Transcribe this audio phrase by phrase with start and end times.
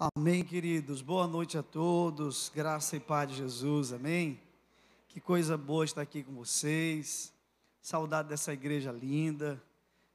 [0.00, 1.02] Amém, queridos.
[1.02, 2.52] Boa noite a todos.
[2.54, 3.92] Graça e paz de Jesus.
[3.92, 4.40] Amém.
[5.08, 7.32] Que coisa boa estar aqui com vocês.
[7.82, 9.60] Saudade dessa igreja linda.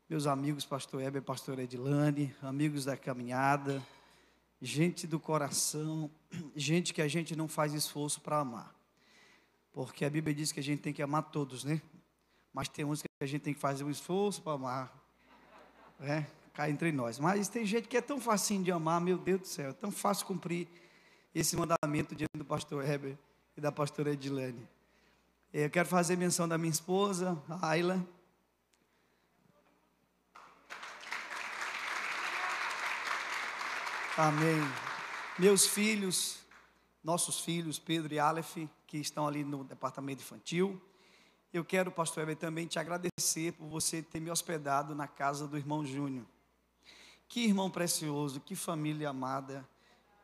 [0.10, 3.86] Meus amigos, pastor Heber, pastor Edilane, amigos da caminhada,
[4.62, 6.10] gente do coração,
[6.56, 8.74] gente que a gente não faz esforço para amar.
[9.74, 11.82] Porque a Bíblia diz que a gente tem que amar todos, né?
[12.54, 14.98] Mas tem uns que a gente tem que fazer um esforço para amar.
[16.00, 16.26] É?
[16.54, 17.20] Cá entre nós.
[17.20, 19.92] Mas tem gente que é tão facinho de amar, meu Deus do céu, é tão
[19.92, 20.68] fácil cumprir
[21.34, 23.18] esse mandamento diante do pastor Heber
[23.58, 24.68] e da pastora Edilene.
[25.52, 28.06] Eu quero fazer menção da minha esposa, a Ayla.
[34.16, 34.62] Amém.
[35.40, 36.40] Meus filhos,
[37.04, 40.80] nossos filhos, Pedro e Aleph, que estão ali no departamento infantil.
[41.52, 45.58] Eu quero, pastor Heber, também te agradecer por você ter me hospedado na casa do
[45.58, 46.26] irmão Júnior.
[47.34, 49.68] Que irmão precioso, que família amada,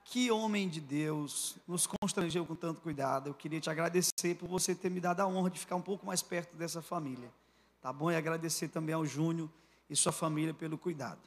[0.06, 3.32] que homem de Deus, nos constrangeu com tanto cuidado.
[3.32, 6.06] Eu queria te agradecer por você ter me dado a honra de ficar um pouco
[6.06, 7.34] mais perto dessa família.
[7.82, 8.12] Tá bom?
[8.12, 9.50] E agradecer também ao Júnior
[9.90, 11.20] e sua família pelo cuidado.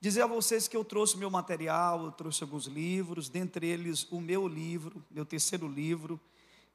[0.00, 4.20] Dizer a vocês que eu trouxe meu material, eu trouxe alguns livros, dentre eles o
[4.20, 6.20] meu livro, meu terceiro livro,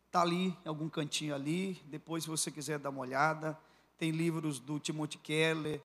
[0.07, 1.81] está ali, em algum cantinho ali.
[1.85, 3.57] Depois, se você quiser dar uma olhada,
[3.97, 5.81] tem livros do Timothy Keller,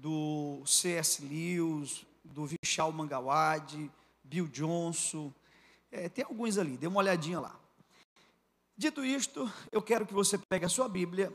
[0.00, 1.22] do C.S.
[1.22, 3.90] Lewis, do Vishal Mangawad,
[4.22, 5.32] Bill Johnson,
[5.90, 7.58] é, tem alguns ali, dê uma olhadinha lá.
[8.76, 11.34] Dito isto, eu quero que você pegue a sua Bíblia,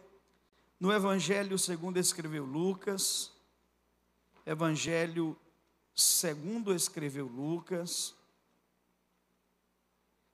[0.79, 3.31] no Evangelho segundo escreveu Lucas,
[4.45, 5.37] Evangelho
[5.95, 8.13] segundo escreveu Lucas,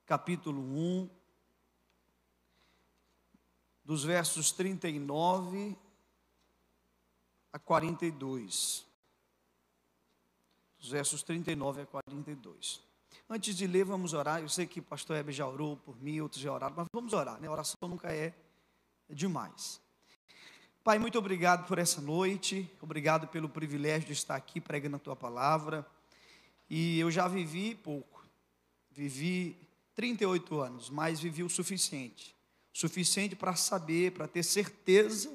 [0.05, 1.09] capítulo 1,
[3.85, 5.77] dos versos 39
[7.51, 8.85] a 42.
[10.79, 12.81] Dos versos 39 a 42.
[13.29, 14.41] Antes de ler, vamos orar.
[14.41, 17.13] Eu sei que o pastor Heber já orou por mim, outros já oraram, mas vamos
[17.13, 17.49] orar, né?
[17.49, 18.33] Oração nunca é
[19.09, 19.81] demais.
[20.83, 25.15] Pai, muito obrigado por essa noite, obrigado pelo privilégio de estar aqui pregando a tua
[25.15, 25.85] palavra.
[26.69, 28.25] E eu já vivi pouco,
[28.91, 29.57] vivi
[29.95, 32.37] 38 anos, mas vivi o suficiente
[32.77, 35.33] suficiente para saber, para ter certeza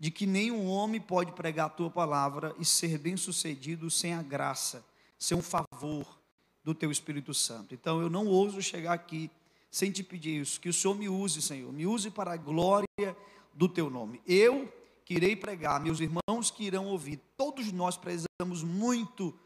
[0.00, 4.82] de que nenhum homem pode pregar a tua palavra e ser bem-sucedido sem a graça,
[5.18, 6.18] sem um favor
[6.64, 7.74] do teu Espírito Santo.
[7.74, 9.30] Então eu não ouso chegar aqui
[9.70, 13.14] sem te pedir isso, que o Senhor me use, Senhor, me use para a glória
[13.54, 14.22] do teu nome.
[14.26, 14.72] Eu
[15.04, 19.38] que irei pregar, meus irmãos que irão ouvir, todos nós precisamos muito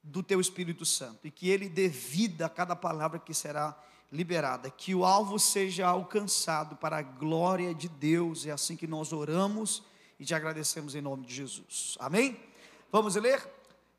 [0.00, 3.76] do teu Espírito Santo e que ele dê vida a cada palavra que será
[4.12, 8.44] liberada, que o alvo seja alcançado para a glória de Deus.
[8.44, 9.82] É assim que nós oramos
[10.20, 11.96] e te agradecemos em nome de Jesus.
[11.98, 12.38] Amém?
[12.92, 13.42] Vamos ler?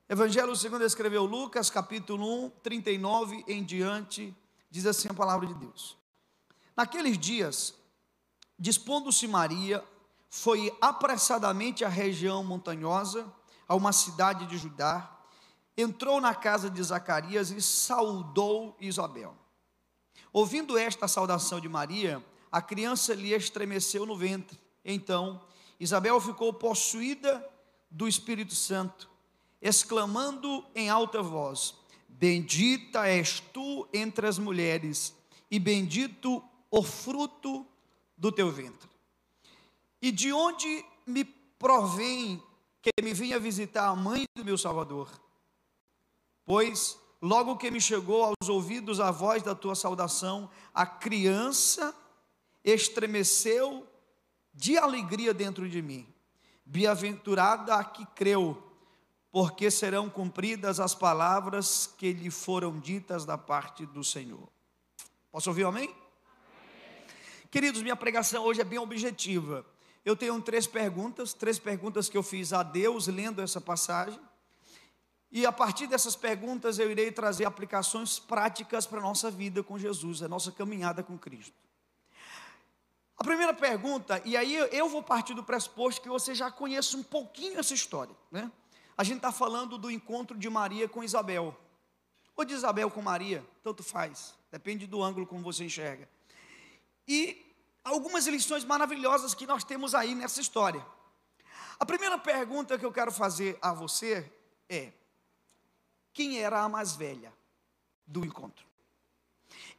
[0.08, 4.36] Evangelho segundo escreveu Lucas, capítulo 1, 39 em diante,
[4.70, 5.98] diz assim a palavra de Deus.
[6.78, 7.74] Naqueles dias,
[8.60, 9.84] dispondo-se Maria,
[10.30, 13.26] foi apressadamente à região montanhosa,
[13.68, 15.10] a uma cidade de Judá,
[15.76, 19.43] entrou na casa de Zacarias e saudou Isabel.
[20.34, 24.60] Ouvindo esta saudação de Maria, a criança lhe estremeceu no ventre.
[24.84, 25.40] Então,
[25.80, 27.48] Isabel ficou possuída
[27.90, 29.08] do Espírito Santo,
[29.62, 31.76] exclamando em alta voz:
[32.10, 35.16] Bendita és tu entre as mulheres,
[35.52, 37.64] e bendito o fruto
[38.18, 38.90] do teu ventre.
[40.02, 42.42] E de onde me provém
[42.82, 45.10] que me vinha visitar a mãe do meu Salvador?
[46.44, 51.96] Pois Logo que me chegou aos ouvidos a voz da tua saudação, a criança
[52.66, 53.88] estremeceu
[54.54, 56.06] de alegria dentro de mim.
[56.66, 58.62] Bem-aventurada a que creu,
[59.32, 64.50] porque serão cumpridas as palavras que lhe foram ditas da parte do Senhor.
[65.32, 65.96] Posso ouvir amém?
[67.50, 69.66] Queridos, minha pregação hoje é bem objetiva.
[70.04, 74.20] Eu tenho três perguntas, três perguntas que eu fiz a Deus lendo essa passagem.
[75.36, 79.80] E a partir dessas perguntas eu irei trazer aplicações práticas para a nossa vida com
[79.80, 81.58] Jesus, a nossa caminhada com Cristo.
[83.18, 87.02] A primeira pergunta, e aí eu vou partir do pressuposto que você já conhece um
[87.02, 88.52] pouquinho essa história, né?
[88.96, 91.60] A gente está falando do encontro de Maria com Isabel,
[92.36, 96.08] ou de Isabel com Maria, tanto faz, depende do ângulo como você enxerga.
[97.08, 97.44] E
[97.84, 100.86] algumas lições maravilhosas que nós temos aí nessa história.
[101.80, 104.32] A primeira pergunta que eu quero fazer a você
[104.70, 104.94] é:
[106.14, 107.34] quem era a mais velha
[108.06, 108.66] do encontro?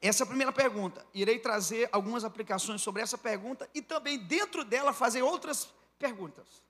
[0.01, 1.07] Essa é a primeira pergunta.
[1.15, 6.63] Irei trazer algumas aplicações sobre essa pergunta e também dentro dela fazer outras perguntas.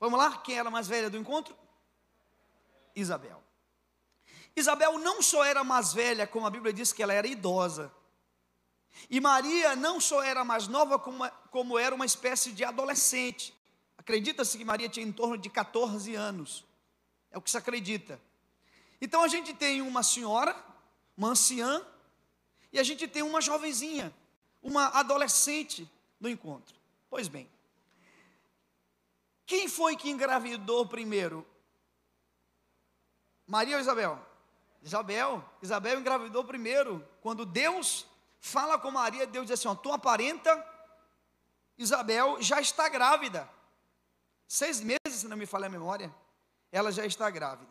[0.00, 0.38] Vamos lá?
[0.38, 1.54] Quem era a mais velha do encontro?
[2.94, 3.42] Isabel.
[4.56, 7.92] Isabel não só era mais velha, como a Bíblia diz que ela era idosa.
[9.08, 13.54] E Maria não só era mais nova, como, como era uma espécie de adolescente.
[13.96, 16.64] Acredita-se que Maria tinha em torno de 14 anos.
[17.32, 18.20] É o que se acredita.
[19.00, 20.54] Então a gente tem uma senhora,
[21.16, 21.84] uma anciã,
[22.72, 24.14] e a gente tem uma jovenzinha,
[24.62, 25.90] uma adolescente
[26.20, 26.76] no encontro.
[27.10, 27.50] Pois bem,
[29.44, 31.46] quem foi que engravidou primeiro?
[33.46, 34.18] Maria ou Isabel?
[34.82, 35.44] Isabel.
[35.60, 37.06] Isabel engravidou primeiro.
[37.20, 38.06] Quando Deus
[38.40, 40.64] fala com Maria, Deus diz assim: ó, tua parenta,
[41.76, 43.48] Isabel, já está grávida.
[44.46, 46.14] Seis meses, se não me falha a memória,
[46.72, 47.70] ela já está grávida.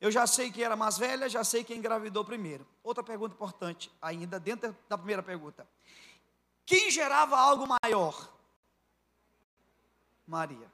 [0.00, 2.66] Eu já sei que era mais velha, já sei quem engravidou primeiro.
[2.82, 5.68] Outra pergunta importante, ainda dentro da primeira pergunta:
[6.64, 8.32] quem gerava algo maior?
[10.26, 10.70] Maria.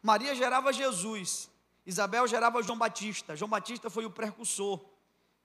[0.00, 1.50] Maria gerava Jesus.
[1.84, 3.34] Isabel gerava João Batista.
[3.34, 4.80] João Batista foi o precursor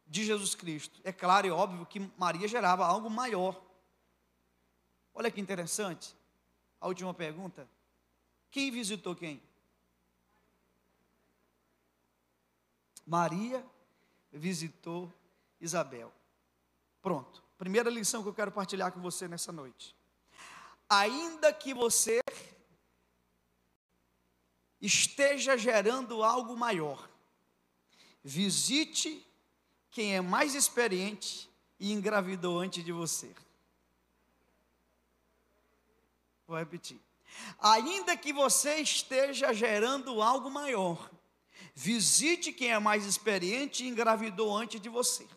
[0.06, 1.00] de Jesus Cristo.
[1.04, 3.60] É claro e óbvio que Maria gerava algo maior.
[5.14, 6.16] Olha que interessante.
[6.80, 7.68] A última pergunta:
[8.52, 9.42] quem visitou quem?
[13.06, 13.66] Maria
[14.32, 15.12] visitou
[15.60, 16.12] Isabel.
[17.02, 17.44] Pronto.
[17.58, 19.96] Primeira lição que eu quero partilhar com você nessa noite.
[20.90, 22.22] Ainda que você
[24.82, 27.10] esteja gerando algo maior.
[28.24, 29.26] Visite
[29.92, 31.50] quem é mais experiente
[31.80, 33.34] e engravidou antes de você.
[36.48, 37.00] Vou repetir.
[37.60, 41.10] Ainda que você esteja gerando algo maior,
[41.74, 45.28] visite quem é mais experiente e engravidou antes de você.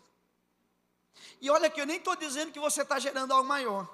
[1.41, 3.89] E olha que eu nem estou dizendo que você está gerando algo maior.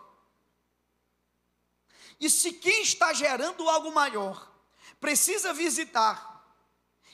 [2.19, 4.49] E se quem está gerando algo maior
[4.99, 6.31] precisa visitar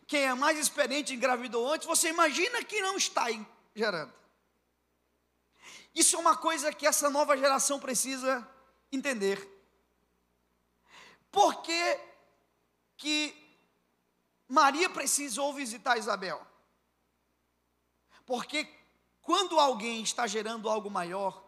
[0.06, 3.26] quem é mais experiente engravidou antes, você imagina que não está
[3.76, 4.14] gerando.
[5.94, 8.48] Isso é uma coisa que essa nova geração precisa
[8.92, 9.46] entender.
[11.30, 12.00] Por que,
[12.96, 13.47] que
[14.48, 16.46] Maria precisou visitar Isabel?
[18.26, 18.68] Porque
[19.22, 21.44] quando alguém está gerando algo maior,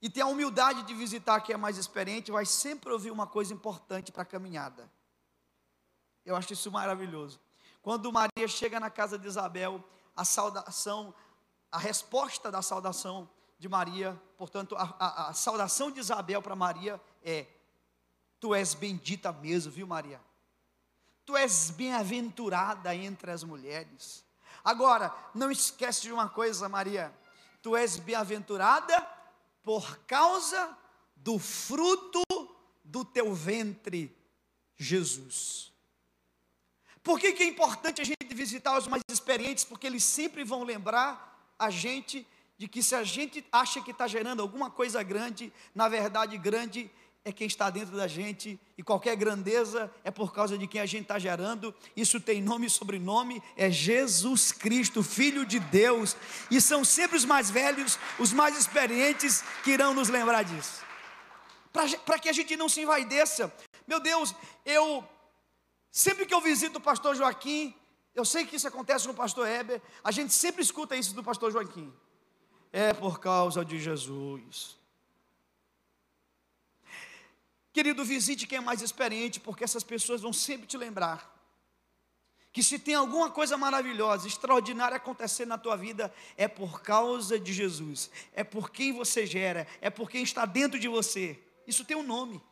[0.00, 3.54] e tem a humildade de visitar quem é mais experiente, vai sempre ouvir uma coisa
[3.54, 4.90] importante para a caminhada.
[6.24, 7.40] Eu acho isso maravilhoso.
[7.80, 9.82] Quando Maria chega na casa de Isabel,
[10.16, 11.14] a saudação,
[11.70, 17.00] a resposta da saudação de Maria, portanto, a, a, a saudação de Isabel para Maria
[17.22, 17.46] é:
[18.40, 20.20] Tu és bendita mesmo, viu, Maria?
[21.32, 24.22] Tu és bem-aventurada entre as mulheres.
[24.62, 27.10] Agora, não esquece de uma coisa, Maria:
[27.62, 29.00] Tu és bem-aventurada
[29.62, 30.76] por causa
[31.16, 32.22] do fruto
[32.84, 34.14] do teu ventre,
[34.76, 35.72] Jesus.
[37.02, 39.64] Por que, que é importante a gente visitar os mais experientes?
[39.64, 42.26] Porque eles sempre vão lembrar a gente
[42.58, 46.90] de que se a gente acha que está gerando alguma coisa grande, na verdade, grande
[47.24, 50.86] é quem está dentro da gente, e qualquer grandeza é por causa de quem a
[50.86, 51.74] gente está gerando.
[51.96, 56.16] Isso tem nome e sobrenome, é Jesus Cristo, Filho de Deus,
[56.50, 60.82] e são sempre os mais velhos, os mais experientes que irão nos lembrar disso.
[62.04, 63.52] Para que a gente não se envaideça.
[63.86, 64.34] Meu Deus,
[64.66, 65.04] eu,
[65.90, 67.74] sempre que eu visito o pastor Joaquim,
[68.14, 71.22] eu sei que isso acontece com o pastor Heber, a gente sempre escuta isso do
[71.22, 71.92] pastor Joaquim.
[72.72, 74.81] É por causa de Jesus.
[77.72, 81.32] Querido, visite quem é mais experiente, porque essas pessoas vão sempre te lembrar
[82.52, 87.50] que se tem alguma coisa maravilhosa, extraordinária acontecer na tua vida, é por causa de
[87.52, 91.38] Jesus, é por quem você gera, é por quem está dentro de você.
[91.66, 92.42] Isso tem um nome.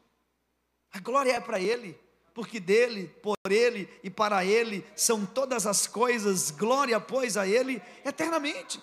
[0.91, 2.01] A glória é para Ele,
[2.33, 7.83] porque dele, por Ele e para Ele são todas as coisas, glória, pois, a Ele
[8.03, 8.81] eternamente.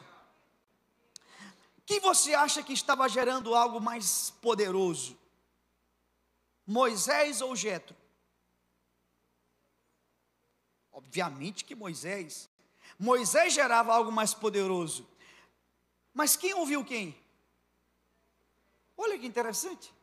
[1.84, 5.18] Quem você acha que estava gerando algo mais poderoso?
[6.68, 7.96] Moisés ou Jetro?
[10.92, 12.50] Obviamente que Moisés.
[13.00, 15.08] Moisés gerava algo mais poderoso.
[16.14, 17.18] Mas quem ouviu quem?
[18.98, 19.94] Olha que interessante.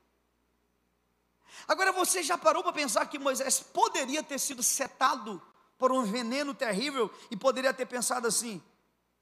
[1.68, 5.42] Agora você já parou para pensar que Moisés poderia ter sido setado
[5.76, 8.62] por um veneno terrível e poderia ter pensado assim: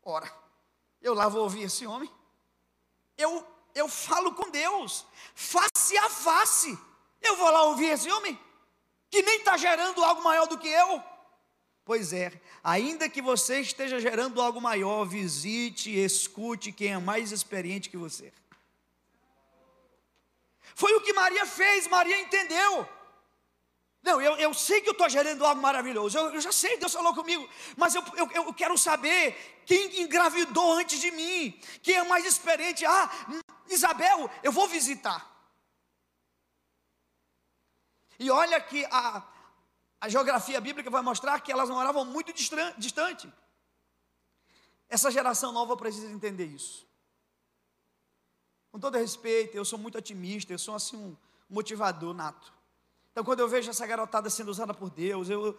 [0.03, 0.31] ora,
[1.01, 2.11] eu lá vou ouvir esse homem.
[3.17, 6.79] Eu eu falo com Deus, face a face.
[7.23, 8.38] Eu vou lá ouvir esse homem,
[9.11, 11.02] que nem está gerando algo maior do que eu.
[11.85, 17.91] Pois é, ainda que você esteja gerando algo maior, visite, escute quem é mais experiente
[17.91, 18.33] que você.
[20.75, 22.88] Foi o que Maria fez, Maria entendeu.
[24.02, 26.93] Não, eu, eu sei que eu estou gerando algo maravilhoso, eu, eu, já sei, Deus
[26.93, 32.02] falou comigo, mas eu, eu, eu quero saber quem engravidou antes de mim, quem é
[32.02, 32.85] mais experiente.
[32.85, 33.11] Ah,
[33.69, 35.32] Isabel, eu vou visitar.
[38.19, 39.26] E olha que a,
[40.00, 43.33] a geografia bíblica vai mostrar que elas moravam muito distante.
[44.88, 46.87] Essa geração nova precisa entender isso.
[48.71, 51.16] Com todo respeito, eu sou muito otimista, eu sou assim um
[51.49, 52.52] motivador nato.
[53.11, 55.59] Então, quando eu vejo essa garotada sendo usada por Deus, eu,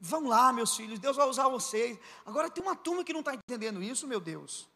[0.00, 1.98] vão lá, meus filhos, Deus vai usar vocês.
[2.24, 4.66] Agora tem uma turma que não está entendendo isso, meu Deus.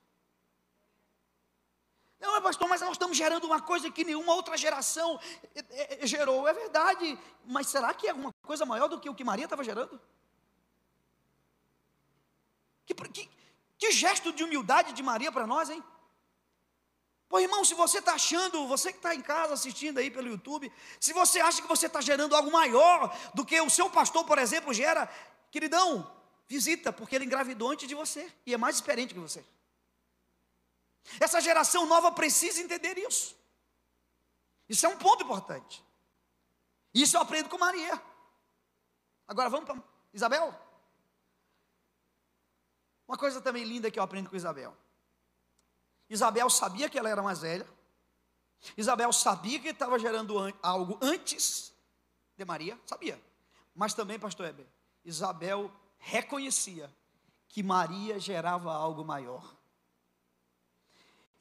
[2.24, 5.20] Não, pastor, mas nós estamos gerando uma coisa que nenhuma outra geração
[5.54, 6.48] eh, eh, gerou.
[6.48, 9.62] É verdade, mas será que é alguma coisa maior do que o que Maria estava
[9.62, 10.00] gerando?
[12.86, 13.30] Que, que,
[13.76, 15.84] que gesto de humildade de Maria para nós, hein?
[17.28, 20.72] Pô, irmão, se você está achando, você que está em casa assistindo aí pelo YouTube,
[20.98, 24.38] se você acha que você está gerando algo maior do que o seu pastor, por
[24.38, 25.10] exemplo, gera,
[25.50, 26.10] queridão,
[26.48, 29.44] visita, porque ele engravidou antes de você e é mais experiente que você.
[31.20, 33.36] Essa geração nova precisa entender isso.
[34.68, 35.84] Isso é um ponto importante.
[36.92, 38.00] Isso eu aprendo com Maria.
[39.26, 39.82] Agora vamos para
[40.12, 40.54] Isabel.
[43.06, 44.74] Uma coisa também linda que eu aprendo com Isabel.
[46.08, 47.66] Isabel sabia que ela era mais velha.
[48.76, 51.74] Isabel sabia que estava gerando algo antes
[52.36, 53.20] de Maria, sabia.
[53.74, 54.66] Mas também, pastor Heber,
[55.04, 56.90] Isabel reconhecia
[57.48, 59.53] que Maria gerava algo maior.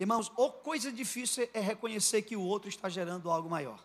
[0.04, 3.82] Irmãos, ou coisa difícil é reconhecer que o outro está gerando algo maior.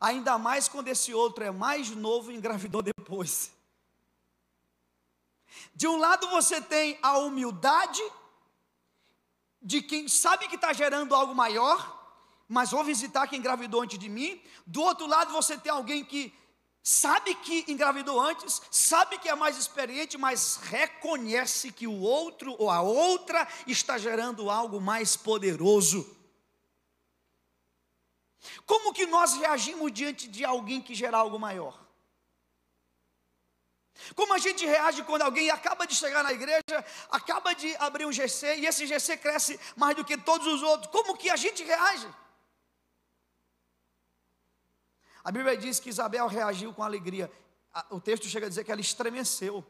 [0.00, 3.52] Ainda mais quando esse outro é mais novo e engravidou depois.
[5.74, 8.00] De um lado você tem a humildade
[9.60, 11.78] de quem sabe que está gerando algo maior,
[12.48, 14.40] mas vou visitar quem engravidou antes de mim.
[14.66, 16.32] Do outro lado, você tem alguém que
[16.82, 22.70] sabe que engravidou antes, sabe que é mais experiente, mas reconhece que o outro ou
[22.70, 26.16] a outra está gerando algo mais poderoso.
[28.64, 31.88] Como que nós reagimos diante de alguém que gera algo maior?
[34.14, 38.12] Como a gente reage quando alguém acaba de chegar na igreja, acaba de abrir um
[38.12, 40.90] GC e esse GC cresce mais do que todos os outros?
[40.92, 42.08] Como que a gente reage?
[45.28, 47.30] A Bíblia diz que Isabel reagiu com alegria.
[47.90, 49.62] O texto chega a dizer que ela estremeceu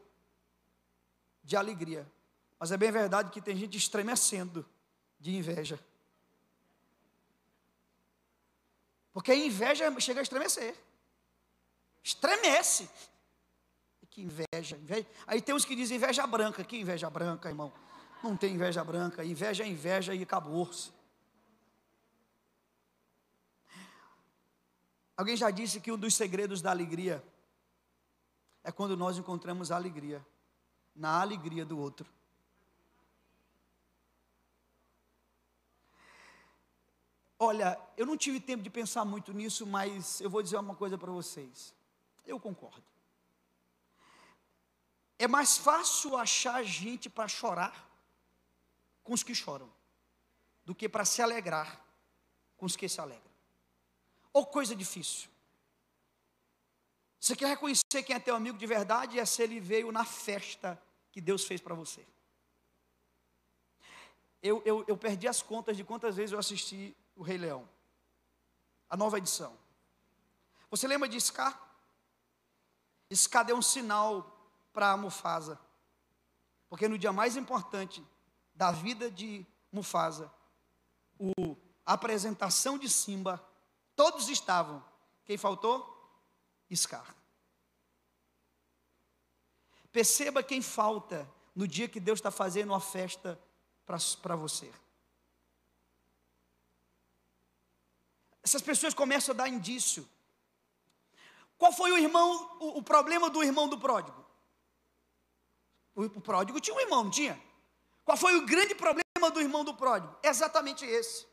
[1.43, 2.09] de alegria.
[2.57, 4.65] Mas é bem verdade que tem gente estremecendo
[5.19, 5.77] de inveja.
[9.11, 10.73] Porque a inveja chega a estremecer.
[12.01, 12.89] Estremece
[14.09, 15.05] que inveja, inveja.
[15.27, 16.63] Aí tem uns que dizem inveja branca.
[16.63, 17.73] Que inveja branca, irmão?
[18.23, 19.25] Não tem inveja branca.
[19.25, 20.97] Inveja é inveja e acabou-se.
[25.19, 27.21] Alguém já disse que um dos segredos da alegria
[28.63, 30.25] é quando nós encontramos a alegria
[30.95, 32.09] na alegria do outro.
[37.37, 40.97] Olha, eu não tive tempo de pensar muito nisso, mas eu vou dizer uma coisa
[40.97, 41.75] para vocês.
[42.25, 42.87] Eu concordo.
[45.17, 47.91] É mais fácil achar gente para chorar
[49.03, 49.69] com os que choram,
[50.63, 51.77] do que para se alegrar
[52.55, 53.28] com os que se alegram.
[54.33, 55.29] Ou coisa difícil.
[57.19, 60.81] Você quer reconhecer quem é teu amigo de verdade é se ele veio na festa
[61.11, 62.05] que Deus fez para você.
[64.41, 67.67] Eu, eu, eu, perdi as contas de quantas vezes eu assisti o Rei Leão,
[68.89, 69.57] a nova edição.
[70.71, 71.59] Você lembra de Scar?
[73.13, 74.39] Scar deu um sinal
[74.71, 75.59] para Mufasa.
[76.69, 78.05] Porque no dia mais importante
[78.53, 80.31] da vida de Mufasa,
[81.17, 83.43] o, a apresentação de Simba,
[83.99, 84.81] todos estavam.
[85.25, 85.75] Quem faltou?
[86.73, 87.13] Scar.
[89.91, 93.37] Perceba quem falta no dia que Deus está fazendo uma festa
[93.85, 94.71] para você.
[98.41, 100.07] Essas pessoas começam a dar indício.
[101.57, 104.25] Qual foi o irmão, o, o problema do irmão do pródigo?
[105.93, 107.37] O pródigo tinha um irmão, não tinha?
[108.05, 110.15] Qual foi o grande problema do irmão do pródigo?
[110.23, 111.28] Exatamente esse.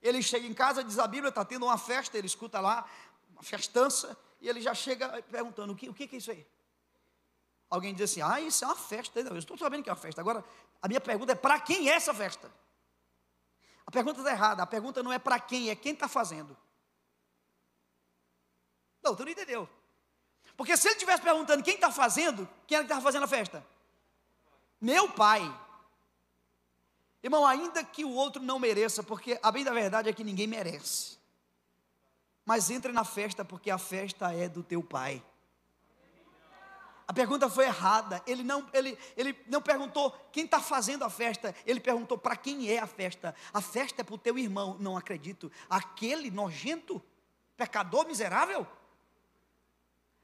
[0.00, 2.88] Ele chega em casa, diz a Bíblia, está tendo uma festa, ele escuta lá,
[3.30, 6.46] uma festança, e ele já chega perguntando: o que, o que é isso aí?
[7.68, 9.22] Alguém diz assim: ah, isso é uma festa.
[9.22, 10.20] Não, eu estou sabendo que é uma festa.
[10.20, 10.44] Agora,
[10.80, 12.50] a minha pergunta é: para quem é essa festa?
[13.84, 14.62] A pergunta está errada.
[14.62, 16.56] A pergunta não é para quem, é quem está fazendo.
[19.02, 19.68] Não, tu não entendeu.
[20.56, 23.64] Porque se ele estivesse perguntando quem está fazendo, quem era que estava fazendo a festa?
[24.80, 25.42] Meu pai.
[27.28, 30.46] Irmão, ainda que o outro não mereça, porque a bem da verdade é que ninguém
[30.46, 31.18] merece.
[32.46, 35.22] mas entre na festa, porque a festa é do teu pai.
[37.06, 38.22] A pergunta foi errada.
[38.26, 41.54] Ele não, ele, ele não perguntou quem está fazendo a festa.
[41.66, 43.34] Ele perguntou para quem é a festa.
[43.52, 44.78] A festa é para o teu irmão.
[44.80, 45.52] Não acredito.
[45.68, 47.02] Aquele nojento,
[47.58, 48.66] pecador miserável.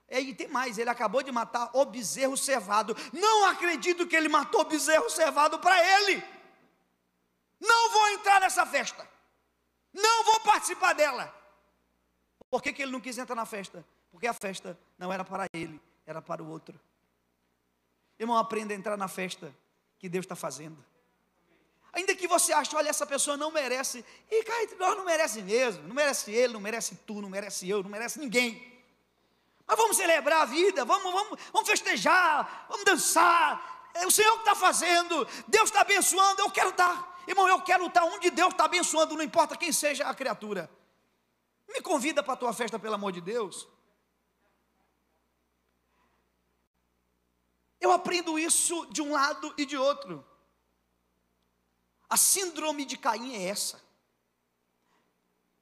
[0.08, 2.96] E tem mais, ele acabou de matar o bezerro cevado.
[3.12, 6.24] Não acredito que ele matou o bezerro cevado para ele.
[7.60, 9.08] Não vou entrar nessa festa.
[9.92, 11.32] Não vou participar dela.
[12.50, 13.84] Por que, que ele não quis entrar na festa?
[14.10, 16.78] Porque a festa não era para ele, era para o outro.
[18.18, 19.54] Irmão, aprenda a entrar na festa
[19.98, 20.84] que Deus está fazendo.
[21.92, 25.42] Ainda que você ache, olha, essa pessoa não merece, e cá entre nós não merece
[25.42, 28.82] mesmo, não merece ele, não merece tu, não merece eu, não merece ninguém.
[29.66, 33.90] Mas vamos celebrar a vida, vamos, vamos, vamos festejar, vamos dançar.
[33.94, 37.13] É o Senhor que está fazendo, Deus está abençoando, eu quero estar.
[37.26, 40.70] Irmão, eu quero estar onde Deus está abençoando, não importa quem seja a criatura.
[41.68, 43.68] Me convida para a tua festa, pelo amor de Deus.
[47.80, 50.24] Eu aprendo isso de um lado e de outro.
[52.08, 53.82] A síndrome de Caim é essa.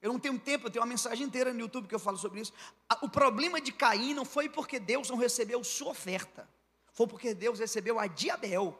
[0.01, 2.41] Eu não tenho tempo, eu tenho uma mensagem inteira no YouTube que eu falo sobre
[2.41, 2.53] isso.
[3.01, 6.47] O problema de Caim não foi porque Deus não recebeu sua oferta,
[6.91, 8.77] foi porque Deus recebeu a de Abel.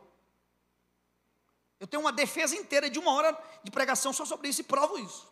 [1.93, 5.31] Tenho uma defesa inteira de uma hora de pregação só sobre isso e provo isso.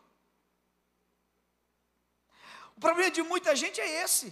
[2.78, 4.32] O problema de muita gente é esse.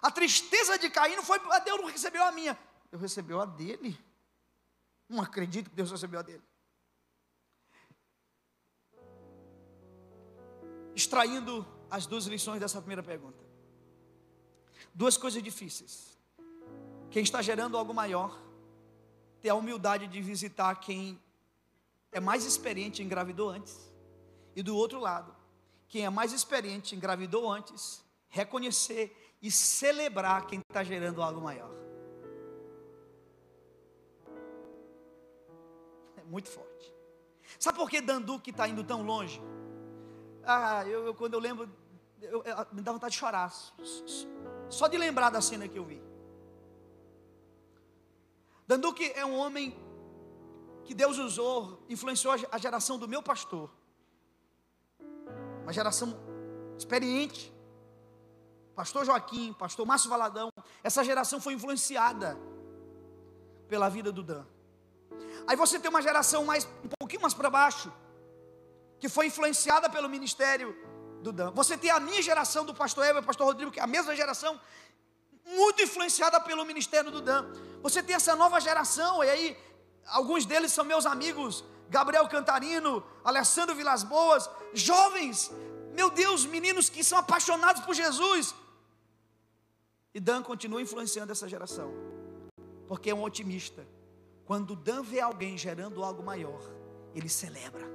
[0.00, 2.58] A tristeza de Caim não foi, a ah, Deus não recebeu a minha,
[2.90, 3.94] Deus recebeu a dele.
[5.06, 6.42] Não acredito que Deus recebeu a dele.
[10.94, 13.44] extraindo as duas lições dessa primeira pergunta.
[14.94, 16.18] Duas coisas difíceis.
[17.10, 18.41] Quem está gerando algo maior,
[19.42, 21.20] ter a humildade de visitar quem
[22.12, 23.92] é mais experiente engravidou antes.
[24.54, 25.34] E do outro lado,
[25.88, 31.70] quem é mais experiente engravidou antes, reconhecer e celebrar quem está gerando algo maior.
[36.16, 36.94] É muito forte.
[37.58, 39.42] Sabe por que Danduque está indo tão longe?
[40.44, 41.68] Ah, eu, eu quando eu lembro,
[42.20, 43.52] eu, eu, me dá vontade de chorar.
[44.68, 46.11] Só de lembrar da cena que eu vi.
[48.72, 49.76] Danduque é um homem
[50.82, 53.70] que Deus usou, influenciou a geração do meu pastor.
[55.62, 56.18] Uma geração
[56.78, 57.52] experiente.
[58.74, 60.48] Pastor Joaquim, pastor Márcio Valadão.
[60.82, 62.38] Essa geração foi influenciada
[63.68, 64.46] pela vida do Dan.
[65.46, 67.92] Aí você tem uma geração mais um pouquinho mais para baixo,
[68.98, 70.74] que foi influenciada pelo ministério
[71.20, 71.50] do Dan.
[71.50, 74.16] Você tem a minha geração do pastor Eva e pastor Rodrigo, que é a mesma
[74.16, 74.58] geração,
[75.44, 77.46] muito influenciada pelo ministério do Dan.
[77.82, 79.56] Você tem essa nova geração, e aí
[80.06, 85.50] alguns deles são meus amigos, Gabriel Cantarino, Alessandro Vilas Boas, jovens,
[85.94, 88.54] meu Deus, meninos que são apaixonados por Jesus.
[90.14, 91.92] E Dan continua influenciando essa geração,
[92.86, 93.86] porque é um otimista.
[94.44, 96.62] Quando Dan vê alguém gerando algo maior,
[97.14, 97.86] ele celebra.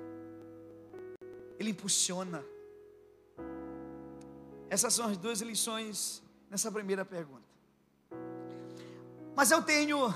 [1.59, 2.43] Ele impulsiona.
[4.69, 7.47] Essas são as duas lições nessa primeira pergunta.
[9.35, 10.13] Mas eu tenho.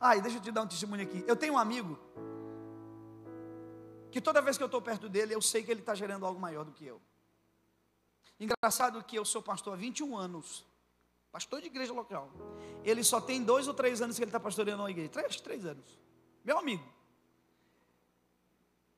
[0.00, 1.24] Ai, deixa eu te dar um testemunho aqui.
[1.26, 1.98] Eu tenho um amigo
[4.10, 6.40] que toda vez que eu estou perto dele, eu sei que ele está gerando algo
[6.40, 7.00] maior do que eu.
[8.40, 10.64] Engraçado que eu sou pastor há 21 anos,
[11.30, 12.30] pastor de igreja local.
[12.84, 15.10] Ele só tem dois ou três anos que ele está pastoreando uma igreja.
[15.10, 15.98] Três, três anos.
[16.44, 16.84] Meu amigo.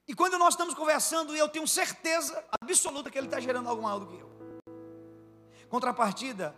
[0.07, 3.99] E quando nós estamos conversando, eu tenho certeza absoluta que ele está gerando algo maior
[3.99, 4.30] do que eu.
[5.71, 6.55] Contrapartida,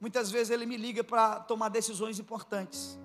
[0.00, 2.98] muitas vezes ele me liga para tomar decisões importantes.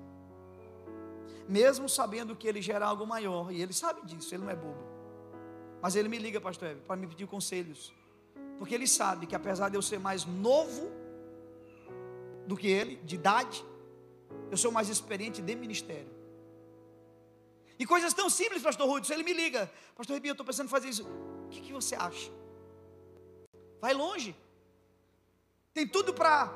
[1.48, 4.82] Mesmo sabendo que ele gera algo maior, e ele sabe disso, ele não é bobo.
[5.82, 7.94] Mas ele me liga, pastor Eve, para me pedir conselhos.
[8.58, 10.90] Porque ele sabe que apesar de eu ser mais novo
[12.48, 13.66] do que ele, de idade,
[14.50, 16.14] eu sou mais experiente de ministério.
[17.78, 20.70] E coisas tão simples, pastor Rudes, ele me liga, pastor Ribinho, eu estou pensando em
[20.70, 21.04] fazer isso.
[21.04, 22.32] O que, que você acha?
[23.82, 24.34] Vai longe.
[25.74, 26.54] Tem tudo para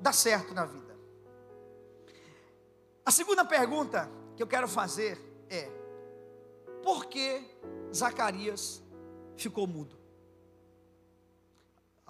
[0.00, 0.96] dar certo na vida.
[3.04, 5.70] A segunda pergunta que eu quero fazer é:
[6.82, 7.42] por que
[7.94, 8.82] Zacarias
[9.36, 9.96] ficou mudo?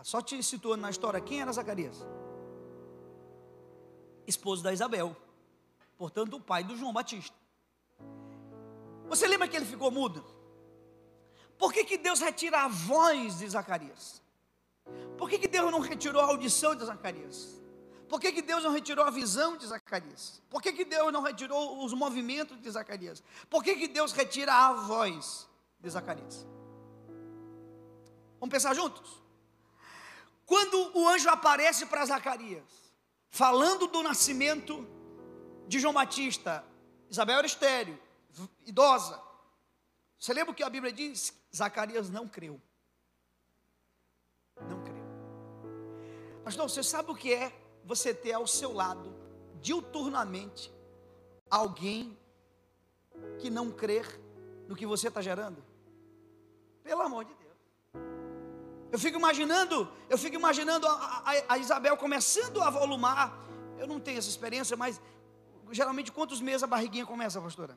[0.07, 1.97] Só te situando na história, quem era Zacarias?
[4.25, 5.17] Esposo da Isabel,
[5.99, 7.35] portanto, o pai do João Batista.
[9.09, 10.25] Você lembra que ele ficou mudo?
[11.59, 14.23] Por que, que Deus retira a voz de Zacarias?
[15.17, 17.57] Por que, que Deus não retirou a audição de Zacarias?
[18.09, 20.41] Por que, que Deus não retirou a visão de Zacarias?
[20.49, 23.23] Por que, que Deus não retirou os movimentos de Zacarias?
[23.51, 25.49] Por que, que Deus retira a voz
[25.81, 26.47] de Zacarias?
[28.39, 29.21] Vamos pensar juntos?
[30.45, 32.65] Quando o anjo aparece para Zacarias,
[33.29, 34.87] falando do nascimento
[35.67, 36.65] de João Batista,
[37.11, 37.99] Isabel era estéreo,
[38.65, 39.21] idosa.
[40.19, 41.35] Você lembra o que a Bíblia diz?
[41.55, 42.61] Zacarias não creu.
[46.47, 49.13] Pastor, você sabe o que é você ter ao seu lado,
[49.61, 50.73] diuturnamente,
[51.51, 52.17] alguém
[53.41, 54.07] que não crer
[54.69, 55.61] no que você está gerando?
[56.85, 58.07] Pelo amor de Deus.
[58.93, 63.37] Eu fico imaginando, eu fico imaginando a, a, a Isabel começando a volumar.
[63.77, 65.01] Eu não tenho essa experiência, mas
[65.73, 67.77] geralmente quantos meses a barriguinha começa, pastora?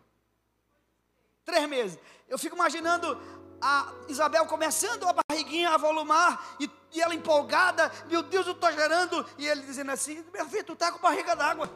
[1.44, 1.98] Três meses.
[2.28, 3.20] Eu fico imaginando
[3.60, 8.72] a Isabel começando a barriguinha a volumar e, e ela empolgada, meu Deus, eu estou
[8.72, 11.70] gerando, e ele dizendo assim: meu filho, tu está com barriga d'água.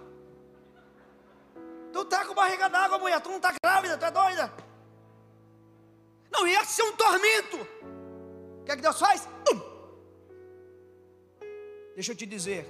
[1.92, 4.54] Tu está com barriga d'água, mulher, tu não está grávida, tu é doida.
[6.32, 7.58] Não ia ser um tormento.
[8.62, 9.28] O que é que Deus faz?
[11.96, 12.66] Deixa eu te dizer,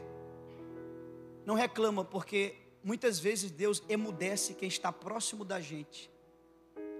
[1.45, 6.11] não reclama, porque muitas vezes Deus emudece quem está próximo da gente,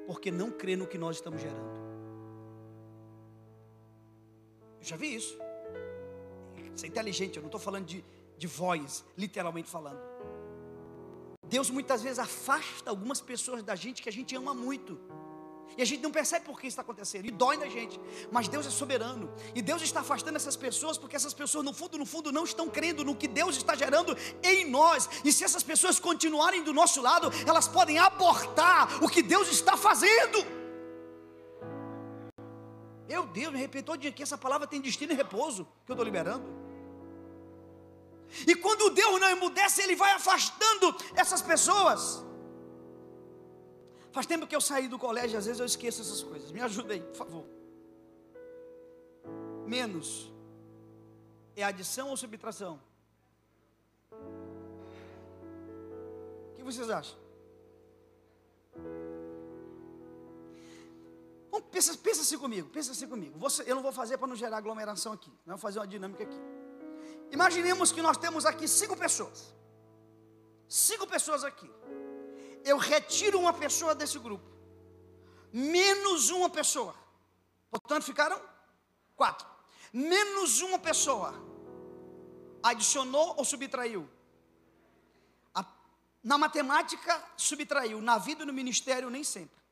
[0.08, 1.84] porque não crê no que nós estamos gerando.
[4.84, 5.38] Já vi isso.
[6.76, 8.04] Isso é inteligente, eu não estou falando de,
[8.38, 10.00] de voz, literalmente falando.
[11.48, 15.00] Deus muitas vezes afasta algumas pessoas da gente que a gente ama muito.
[15.78, 18.00] E a gente não percebe por que isso está acontecendo, e dói na gente.
[18.32, 21.98] Mas Deus é soberano, e Deus está afastando essas pessoas, porque essas pessoas, no fundo,
[21.98, 25.10] no fundo, não estão crendo no que Deus está gerando em nós.
[25.24, 29.76] E se essas pessoas continuarem do nosso lado, elas podem abortar o que Deus está
[29.78, 30.62] fazendo.
[33.13, 36.04] Meu Deus, me arrepentou de que essa palavra tem destino e repouso que eu estou
[36.04, 36.47] liberando.
[38.47, 42.26] E quando Deus não emudece, Ele vai afastando essas pessoas.
[44.12, 46.52] Faz tempo que eu saí do colégio, às vezes eu esqueço essas coisas.
[46.52, 47.45] Me ajuda aí, por favor.
[49.67, 50.08] Menos
[51.56, 52.82] é adição ou subtração?
[56.52, 57.23] O que vocês acham?
[61.54, 63.38] Vamos, pensa, pensa assim comigo, pensa assim comigo.
[63.38, 65.32] Você, eu não vou fazer para não gerar aglomeração aqui.
[65.46, 66.39] Não vou fazer uma dinâmica aqui.
[67.30, 69.54] Imaginemos que nós temos aqui cinco pessoas.
[70.68, 71.70] Cinco pessoas aqui.
[72.66, 74.50] Eu retiro uma pessoa desse grupo.
[75.52, 76.96] Menos uma pessoa.
[77.70, 78.42] Portanto, ficaram
[79.16, 79.48] quatro.
[79.94, 81.36] Menos uma pessoa.
[82.63, 84.10] Adicionou ou subtraiu?
[86.24, 88.02] Na matemática, subtraiu.
[88.02, 89.62] Na vida e no ministério, nem sempre.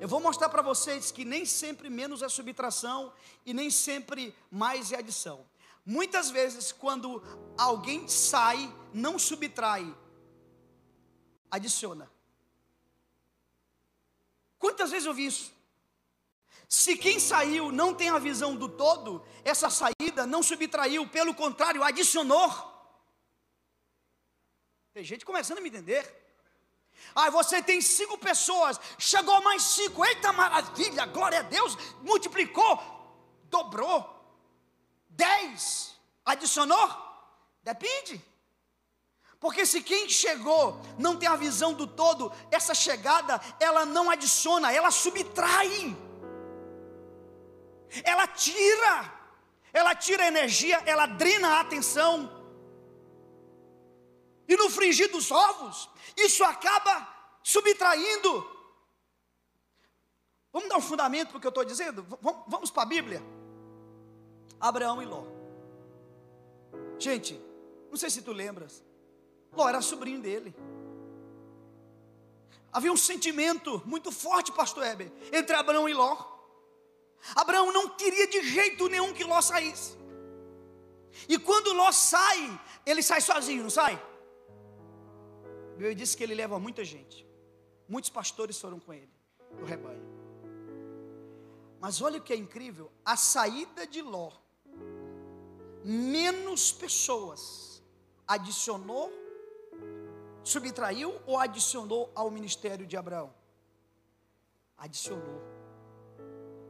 [0.00, 3.12] Eu vou mostrar para vocês que nem sempre menos é subtração
[3.44, 5.44] e nem sempre mais é adição.
[5.84, 7.22] Muitas vezes, quando
[7.56, 9.92] alguém sai, não subtrai,
[11.50, 12.10] adiciona.
[14.58, 15.52] Quantas vezes eu vi isso?
[16.68, 21.82] Se quem saiu não tem a visão do todo, essa saída não subtraiu, pelo contrário,
[21.82, 22.52] adicionou.
[24.92, 26.27] Tem gente começando a me entender.
[27.14, 32.80] Aí você tem cinco pessoas, chegou mais cinco, eita maravilha, glória a Deus, multiplicou,
[33.44, 34.08] dobrou,
[35.08, 36.88] dez, adicionou?
[37.62, 38.24] Depende.
[39.40, 44.72] Porque se quem chegou não tem a visão do todo, essa chegada, ela não adiciona,
[44.72, 45.96] ela subtrai.
[48.04, 49.18] Ela tira.
[49.72, 52.37] Ela tira energia, ela drena a atenção.
[54.48, 57.06] E no frigir dos ovos, isso acaba
[57.42, 58.58] subtraindo.
[60.50, 62.02] Vamos dar um fundamento para o que eu estou dizendo?
[62.22, 63.22] Vamos, vamos para a Bíblia.
[64.58, 65.24] Abraão e Ló.
[66.98, 67.40] Gente,
[67.90, 68.82] não sei se tu lembras.
[69.52, 70.54] Ló era sobrinho dele.
[72.72, 76.16] Havia um sentimento muito forte, pastor Heber, entre Abraão e Ló.
[77.34, 79.96] Abraão não queria de jeito nenhum que Ló saísse.
[81.28, 84.00] E quando Ló sai, ele sai sozinho, não sai?
[85.78, 87.24] Bíblia disse que ele leva muita gente.
[87.88, 89.12] Muitos pastores foram com ele,
[89.58, 90.02] do rebanho.
[91.80, 94.32] Mas olha o que é incrível: a saída de Ló,
[95.84, 97.80] menos pessoas
[98.26, 99.12] adicionou,
[100.42, 103.32] subtraiu ou adicionou ao ministério de Abraão?
[104.76, 105.40] Adicionou,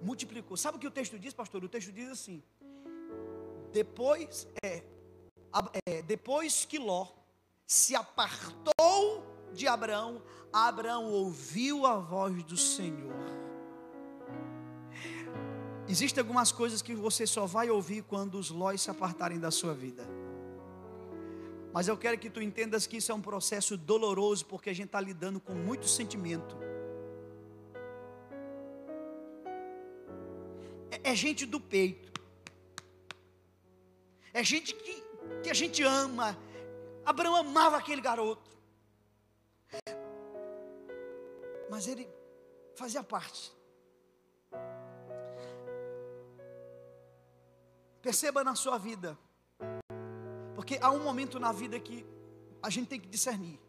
[0.03, 0.55] multiplicou.
[0.55, 1.65] Sabe o que o texto diz, pastor?
[1.65, 2.43] O texto diz assim:
[3.73, 4.85] depois, é,
[5.87, 7.09] é depois que Ló
[7.67, 8.88] se apartou
[9.53, 13.15] de Abraão, Abraão ouviu a voz do Senhor.
[15.89, 19.73] Existem algumas coisas que você só vai ouvir quando os lóis se apartarem da sua
[19.73, 20.07] vida.
[21.73, 24.87] Mas eu quero que tu entendas que isso é um processo doloroso, porque a gente
[24.87, 26.57] está lidando com muito sentimento.
[30.91, 32.13] É, é gente do peito.
[34.35, 35.03] É gente que,
[35.43, 36.37] que a gente ama.
[37.05, 38.58] Abraão amava aquele garoto.
[41.71, 42.09] Mas ele
[42.75, 43.53] fazia parte.
[48.01, 49.19] Perceba na sua vida.
[50.55, 52.07] Porque há um momento na vida que
[52.63, 53.61] a gente tem que discernir.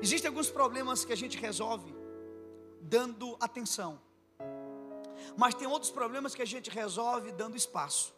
[0.00, 1.94] Existem alguns problemas que a gente resolve
[2.80, 4.00] dando atenção.
[5.36, 8.14] Mas tem outros problemas que a gente resolve dando espaço.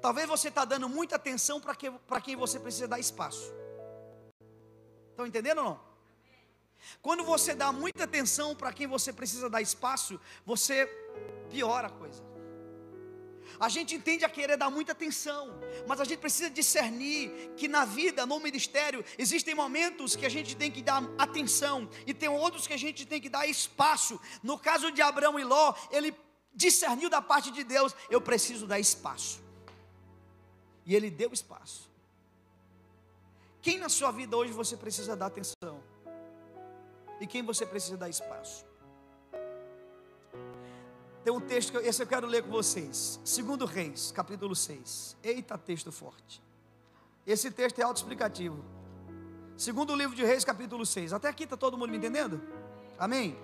[0.00, 1.90] Talvez você está dando muita atenção para que,
[2.22, 3.52] quem você precisa dar espaço.
[5.20, 5.80] Estão entendendo ou não?
[7.02, 10.86] Quando você dá muita atenção para quem você precisa dar espaço, você
[11.50, 12.22] piora a coisa.
[13.58, 17.84] A gente entende a querer dar muita atenção, mas a gente precisa discernir que na
[17.84, 22.66] vida, no ministério, existem momentos que a gente tem que dar atenção e tem outros
[22.66, 24.18] que a gente tem que dar espaço.
[24.42, 26.16] No caso de Abraão e Ló, ele
[26.54, 29.42] discerniu da parte de Deus: eu preciso dar espaço.
[30.86, 31.89] E ele deu espaço.
[33.62, 35.82] Quem na sua vida hoje você precisa dar atenção?
[37.20, 38.64] E quem você precisa dar espaço?
[41.22, 43.20] Tem um texto, que esse eu quero ler com vocês.
[43.22, 45.16] Segundo Reis, capítulo 6.
[45.22, 46.42] Eita, texto forte.
[47.26, 48.64] Esse texto é autoexplicativo.
[49.56, 51.12] Segundo livro de Reis, capítulo 6.
[51.12, 52.40] Até aqui está todo mundo me entendendo?
[52.98, 53.36] Amém?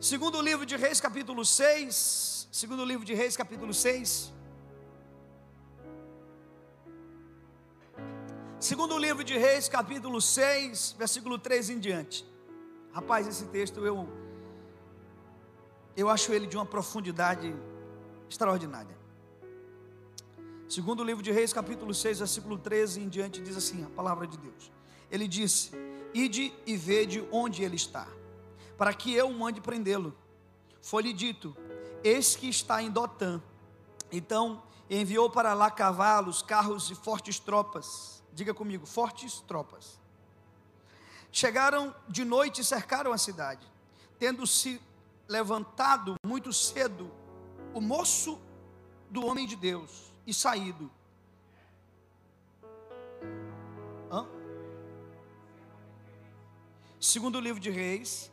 [0.00, 2.48] Segundo livro de Reis, capítulo 6.
[2.52, 4.32] Segundo livro de Reis, capítulo 6.
[8.62, 12.24] Segundo livro de Reis, capítulo 6, versículo 3 em diante.
[12.92, 14.08] Rapaz, esse texto eu
[15.96, 17.52] eu acho ele de uma profundidade
[18.30, 18.96] extraordinária.
[20.68, 24.28] Segundo o livro de Reis, capítulo 6, versículo 13 em diante, diz assim: a palavra
[24.28, 24.70] de Deus.
[25.10, 25.72] Ele disse:
[26.14, 28.06] Ide e vede onde ele está,
[28.78, 30.14] para que eu mande prendê-lo.
[30.80, 31.56] Foi-lhe dito:
[32.04, 33.42] Eis que está em Dotã.
[34.12, 38.21] Então enviou para lá cavalos, carros e fortes tropas.
[38.32, 40.00] Diga comigo: fortes tropas.
[41.30, 43.66] Chegaram de noite e cercaram a cidade.
[44.18, 44.80] Tendo se
[45.28, 47.10] levantado muito cedo
[47.74, 48.40] o moço
[49.10, 50.90] do homem de Deus e saído.
[54.10, 54.26] Hã?
[57.00, 58.30] Segundo livro de Reis,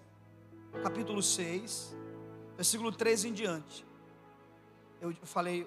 [0.84, 1.96] capítulo 6,
[2.56, 3.86] versículo 13 em diante.
[5.02, 5.66] Eu falei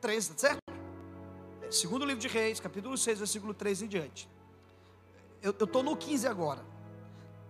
[0.00, 0.65] 13, tá certo?
[1.70, 4.28] Segundo livro de Reis, capítulo 6, versículo 13 em diante.
[5.42, 6.64] Eu estou no 15 agora.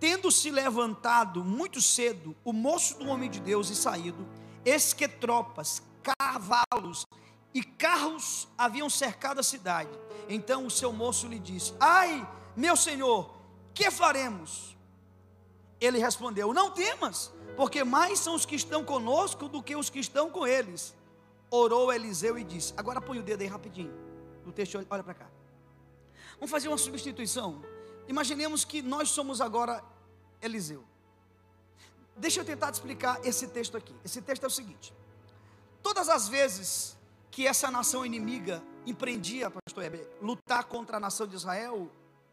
[0.01, 4.27] Tendo se levantado muito cedo o moço do homem de Deus e saído,
[4.65, 7.07] eis que tropas, cavalos
[7.53, 9.91] e carros haviam cercado a cidade.
[10.29, 12.27] Então o seu moço lhe disse: Ai,
[12.57, 13.31] meu senhor,
[13.75, 14.77] que faremos?
[15.79, 19.99] Ele respondeu: Não temas, porque mais são os que estão conosco do que os que
[19.99, 20.95] estão com eles.
[21.51, 24.06] Orou Eliseu e disse: Agora põe o dedo aí rapidinho.
[24.47, 25.29] No texto, olha para cá.
[26.37, 27.63] Vamos fazer uma substituição.
[28.07, 29.83] Imaginemos que nós somos agora
[30.41, 30.85] Eliseu.
[32.17, 33.95] Deixa eu tentar te explicar esse texto aqui.
[34.05, 34.95] Esse texto é o seguinte:
[35.83, 36.97] todas as vezes
[37.31, 41.91] que essa nação inimiga empreendia, pastor Heber, lutar contra a nação de Israel,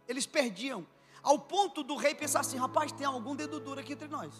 [0.07, 0.85] eles perdiam,
[1.23, 4.31] ao ponto do rei pensar assim: rapaz, tem algum dedo duro aqui entre nós.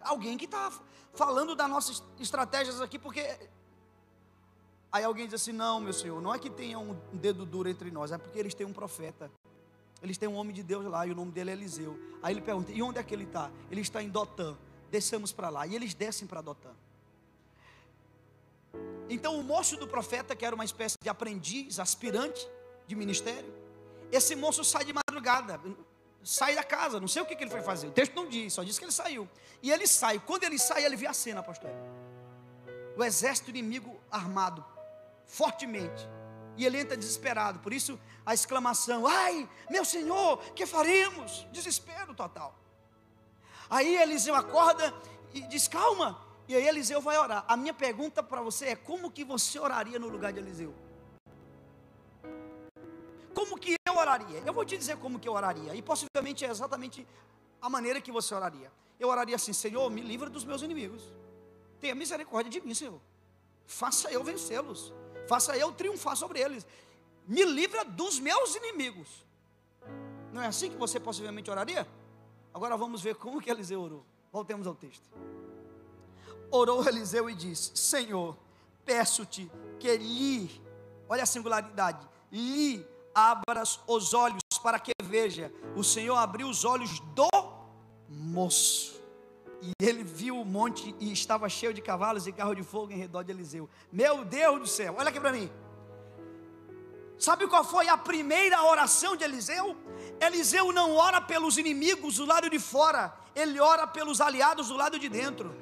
[0.00, 0.72] Alguém que está
[1.14, 3.22] falando das nossas estratégias aqui, porque.
[4.90, 7.90] Aí alguém diz assim: não, meu senhor, não é que tenha um dedo duro entre
[7.90, 9.30] nós, é porque eles têm um profeta.
[10.02, 11.98] Eles têm um homem de Deus lá e o nome dele é Eliseu.
[12.22, 13.50] Aí ele pergunta: e onde é que ele está?
[13.70, 14.56] Ele está em Dotã.
[14.90, 15.66] Desçamos para lá.
[15.66, 16.70] E eles descem para Dotã.
[19.08, 22.46] Então o moço do profeta, que era uma espécie de aprendiz, aspirante
[22.86, 23.52] de ministério,
[24.10, 25.60] esse moço sai de madrugada,
[26.22, 27.88] sai da casa, não sei o que, que ele foi fazer.
[27.88, 29.28] O texto não diz, só diz que ele saiu.
[29.62, 30.18] E ele sai.
[30.18, 31.70] Quando ele sai, ele vê a cena, pastor.
[32.96, 34.64] O exército inimigo armado,
[35.26, 36.08] fortemente.
[36.56, 37.58] E ele entra desesperado.
[37.58, 41.46] Por isso a exclamação: Ai, meu senhor, que faremos?
[41.52, 42.54] Desespero total.
[43.68, 44.92] Aí Eliseu acorda
[45.34, 46.24] e diz: Calma.
[46.48, 47.44] E aí Eliseu vai orar.
[47.48, 50.74] A minha pergunta para você é: como que você oraria no lugar de Eliseu?
[53.34, 54.42] Como que eu oraria?
[54.46, 55.74] Eu vou te dizer como que eu oraria.
[55.74, 57.06] E possivelmente é exatamente
[57.60, 58.72] a maneira que você oraria.
[58.98, 61.12] Eu oraria assim: Senhor, me livra dos meus inimigos.
[61.80, 63.00] Tenha misericórdia de mim, Senhor.
[63.66, 64.94] Faça eu vencê-los
[65.26, 66.66] faça eu triunfar sobre eles,
[67.26, 69.24] me livra dos meus inimigos.
[70.32, 71.86] Não é assim que você possivelmente oraria?
[72.52, 74.04] Agora vamos ver como que Eliseu orou.
[74.32, 75.08] Voltemos ao texto.
[76.50, 78.36] Orou Eliseu e disse: Senhor,
[78.84, 80.62] peço-te que lhe,
[81.08, 85.52] olha a singularidade, lhe abras os olhos para que veja.
[85.74, 87.28] O Senhor abriu os olhos do
[88.08, 88.95] moço.
[89.62, 92.98] E ele viu o monte e estava cheio de cavalos e carro de fogo em
[92.98, 93.68] redor de Eliseu.
[93.90, 95.50] Meu Deus do céu, olha aqui para mim.
[97.18, 99.76] Sabe qual foi a primeira oração de Eliseu?
[100.20, 104.98] Eliseu não ora pelos inimigos do lado de fora, ele ora pelos aliados do lado
[104.98, 105.56] de dentro.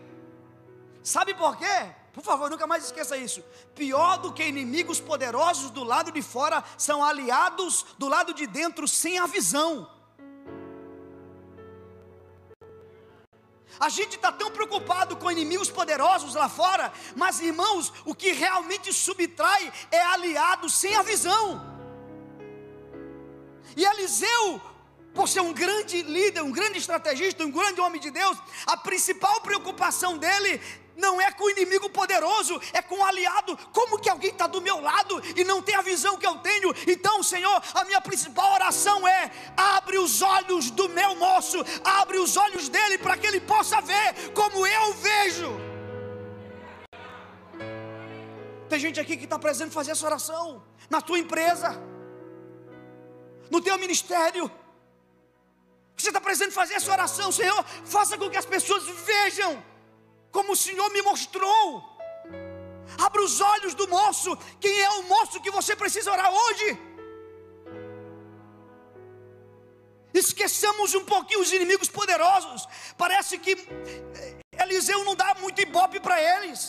[1.03, 1.93] Sabe por quê?
[2.13, 3.43] Por favor, nunca mais esqueça isso.
[3.75, 8.87] Pior do que inimigos poderosos do lado de fora são aliados do lado de dentro
[8.87, 9.91] sem a visão.
[13.79, 18.93] A gente está tão preocupado com inimigos poderosos lá fora, mas irmãos, o que realmente
[18.93, 21.75] subtrai é aliado sem a visão.
[23.77, 24.61] E Eliseu,
[25.13, 29.41] por ser um grande líder, um grande estrategista, um grande homem de Deus, a principal
[29.41, 30.61] preocupação dele
[30.97, 33.57] não é com o inimigo poderoso, é com o aliado.
[33.73, 36.75] Como que alguém está do meu lado e não tem a visão que eu tenho?
[36.87, 42.37] Então, Senhor, a minha principal oração é: abre os olhos do meu moço, abre os
[42.37, 45.75] olhos dele para que ele possa ver como eu vejo.
[48.69, 51.81] Tem gente aqui que está presente fazer essa oração na tua empresa,
[53.51, 54.51] no teu ministério.
[55.97, 59.63] Você está presente fazer essa oração, Senhor, faça com que as pessoas vejam
[60.35, 61.65] como o Senhor me mostrou.
[63.07, 64.31] Abra os olhos do moço.
[64.65, 66.67] Quem é o moço que você precisa orar hoje?
[70.23, 72.63] Esqueçamos um pouquinho os inimigos poderosos.
[73.03, 76.61] Parece que eh, Eliseu não dá muito ibope para eles.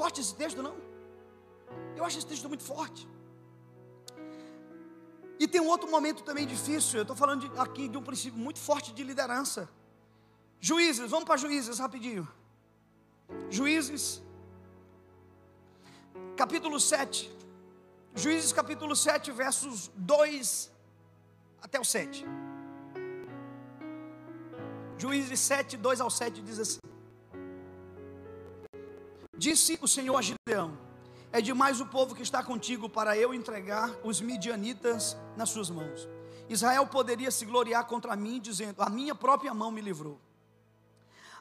[0.00, 0.76] Forte esse texto, não?
[1.96, 3.02] Eu acho esse texto muito forte.
[5.38, 6.98] E tem um outro momento também difícil.
[6.98, 9.68] Eu estou falando de, aqui de um princípio muito forte de liderança.
[10.60, 12.26] Juízes, vamos para juízes rapidinho.
[13.48, 14.22] Juízes,
[16.36, 17.30] capítulo 7.
[18.14, 20.72] Juízes, capítulo 7, versos 2
[21.62, 22.24] até o 7.
[24.96, 26.80] Juízes 7, 2 ao 7 diz assim:
[29.36, 30.76] Disse o Senhor a Gideão:
[31.32, 36.08] é demais o povo que está contigo para eu entregar os midianitas nas suas mãos.
[36.48, 40.18] Israel poderia se gloriar contra mim, dizendo: A minha própria mão me livrou.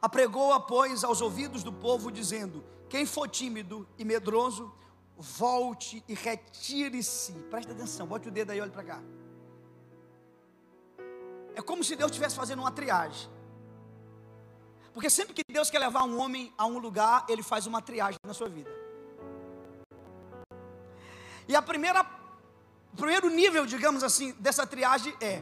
[0.02, 4.73] Apregou-a, pois, aos ouvidos do povo, dizendo: Quem for tímido e medroso,
[5.17, 7.32] volte e retire-se.
[7.50, 9.02] Presta atenção, bote o dedo aí, olhe para cá.
[11.56, 13.30] É como se Deus estivesse fazendo uma triagem.
[14.93, 18.17] Porque sempre que Deus quer levar um homem a um lugar, Ele faz uma triagem
[18.26, 18.87] na sua vida.
[21.48, 22.02] E a primeira,
[22.94, 25.42] o primeiro nível, digamos assim, dessa triagem é: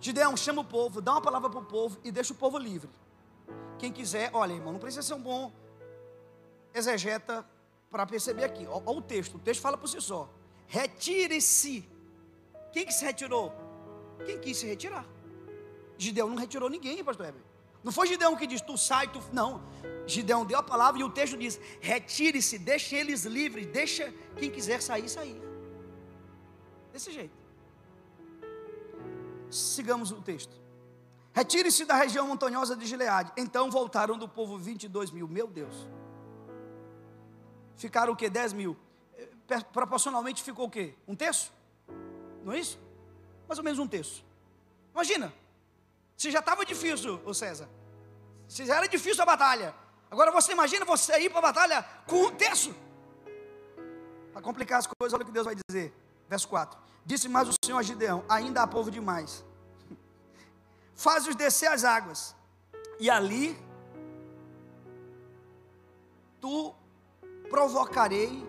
[0.00, 2.90] Gideão, chama o povo, dá uma palavra para o povo e deixa o povo livre.
[3.78, 5.52] Quem quiser, olha, irmão, não precisa ser um bom
[6.72, 7.44] exegeta
[7.90, 8.66] para perceber aqui.
[8.66, 10.28] Olha o texto, o texto fala por si só.
[10.66, 11.88] Retire-se.
[12.72, 13.52] Quem que se retirou?
[14.24, 15.04] Quem quis se retirar?
[15.98, 17.42] Gideão não retirou ninguém, pastor Heber.
[17.82, 19.20] Não foi Gideão que diz, tu sai, tu.
[19.32, 19.62] Não.
[20.06, 24.82] Gideão deu a palavra e o texto diz: retire-se, deixe eles livres, deixa quem quiser
[24.82, 25.40] sair, sair.
[26.92, 27.38] Desse jeito.
[29.50, 30.60] Sigamos o texto.
[31.32, 33.32] Retire-se da região montanhosa de Gileade.
[33.36, 35.28] Então voltaram do povo 22 mil.
[35.28, 35.88] Meu Deus.
[37.76, 38.28] Ficaram o que?
[38.28, 38.76] 10 mil.
[39.16, 40.94] Eh, proporcionalmente ficou o que?
[41.06, 41.52] Um terço?
[42.44, 42.78] Não é isso?
[43.48, 44.24] Mais ou menos um terço.
[44.92, 45.32] Imagina.
[46.20, 47.66] Se já estava difícil, o César.
[48.46, 49.74] Se já era difícil a batalha.
[50.10, 52.74] Agora você imagina você ir para a batalha com um terço.
[54.30, 55.94] Para complicar as coisas, olha o que Deus vai dizer.
[56.28, 56.78] Verso 4.
[57.06, 59.42] Disse mais o Senhor a Gideão: Ainda há povo demais.
[60.94, 62.36] Faz-os descer as águas.
[62.98, 63.58] E ali
[66.38, 66.74] tu
[67.48, 68.46] provocarei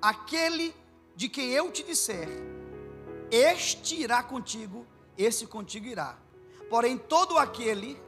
[0.00, 0.74] aquele
[1.14, 2.28] de quem eu te disser,
[3.30, 4.84] este irá contigo,
[5.16, 6.18] esse contigo irá.
[6.68, 8.00] Porém, todo aquele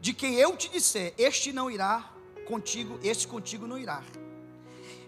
[0.00, 2.12] de quem eu te disser, este não irá
[2.46, 4.02] contigo, este contigo não irá.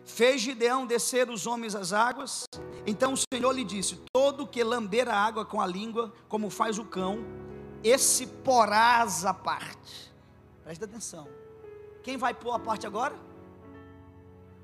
[0.05, 2.45] Fez Gideão descer os homens às águas.
[2.87, 6.79] Então o Senhor lhe disse: Todo que lamber a água com a língua, como faz
[6.79, 7.19] o cão,
[7.83, 10.13] esse porás a parte.
[10.63, 11.29] Presta atenção.
[12.03, 13.15] Quem vai pôr a parte agora?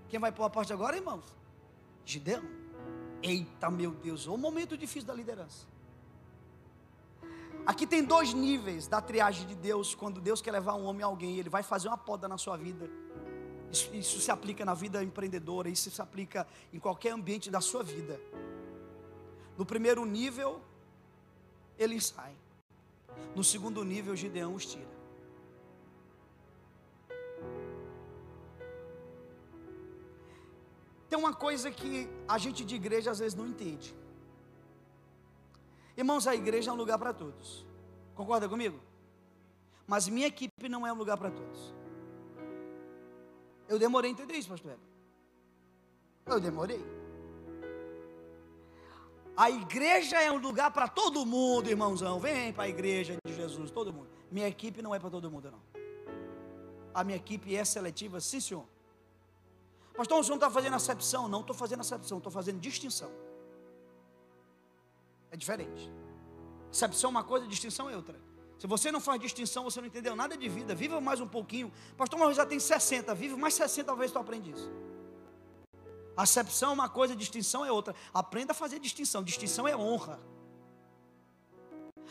[0.09, 1.25] Quem vai pôr a parte agora, irmãos?
[2.05, 2.43] Gideão.
[3.23, 5.67] Eita, meu Deus, o momento difícil da liderança.
[7.67, 9.95] Aqui tem dois níveis da triagem de Deus.
[9.95, 12.57] Quando Deus quer levar um homem a alguém, Ele vai fazer uma poda na sua
[12.57, 12.91] vida.
[13.71, 17.83] Isso, isso, se aplica na vida empreendedora, isso se aplica em qualquer ambiente da sua
[17.83, 18.21] vida.
[19.57, 20.61] No primeiro nível,
[21.79, 22.35] ele sai.
[23.35, 25.01] No segundo nível, Gideão os tira.
[31.09, 33.95] Tem uma coisa que a gente de igreja às vezes não entende.
[35.97, 37.67] Irmãos, a igreja é um lugar para todos.
[38.15, 38.79] Concorda comigo?
[39.87, 41.75] Mas minha equipe não é um lugar para todos.
[43.69, 44.87] Eu demorei a entender isso, pastor Heber.
[46.27, 46.85] Eu demorei.
[49.37, 52.21] A igreja é um lugar para todo mundo, irmãozão.
[52.21, 54.09] Vem para a igreja de Jesus, todo mundo.
[54.31, 55.63] Minha equipe não é para todo mundo, não.
[56.93, 58.67] A minha equipe é seletiva, sim, senhor.
[59.97, 61.29] Pastor, o senhor não está fazendo acepção?
[61.29, 63.11] Não estou fazendo acepção, estou fazendo distinção.
[65.31, 65.91] É diferente.
[66.71, 68.21] Acepção é uma coisa, distinção é outra.
[68.59, 70.75] Se você não faz distinção, você não entendeu nada de vida.
[70.75, 71.73] Viva mais um pouquinho.
[71.97, 73.15] Pastor, mas já tem 60.
[73.15, 74.71] Vive mais 60, talvez tu aprenda isso.
[76.17, 77.95] Acepção é uma coisa, distinção é outra.
[78.13, 79.23] Aprenda a fazer distinção.
[79.23, 80.21] Distinção é honra.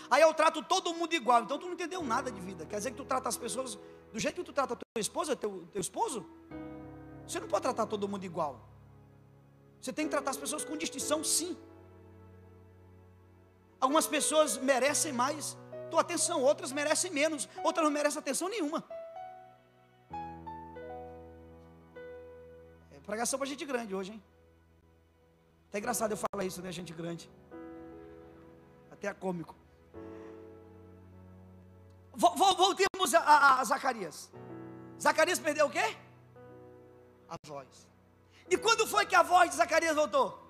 [0.10, 1.44] Aí eu trato todo mundo igual.
[1.44, 2.66] Então tu não entendeu nada de vida.
[2.66, 3.78] Quer dizer que tu trata as pessoas
[4.12, 6.26] do jeito que tu trata a tua esposa, teu, teu esposo?
[7.28, 8.68] Você não pode tratar todo mundo igual.
[9.80, 11.56] Você tem que tratar as pessoas com distinção, sim.
[13.80, 15.58] Algumas pessoas merecem mais
[15.90, 18.84] tua atenção, outras merecem menos, outras não merecem atenção nenhuma.
[22.92, 24.24] É pregação para gente grande hoje, hein?
[25.70, 26.72] Até engraçado eu falar isso, né?
[26.72, 27.30] Gente grande.
[28.92, 29.56] Até é cômico.
[32.14, 34.30] Voltemos a, a, a Zacarias.
[35.00, 35.96] Zacarias perdeu o quê?
[37.30, 37.88] A voz.
[38.50, 40.49] E quando foi que a voz de Zacarias voltou?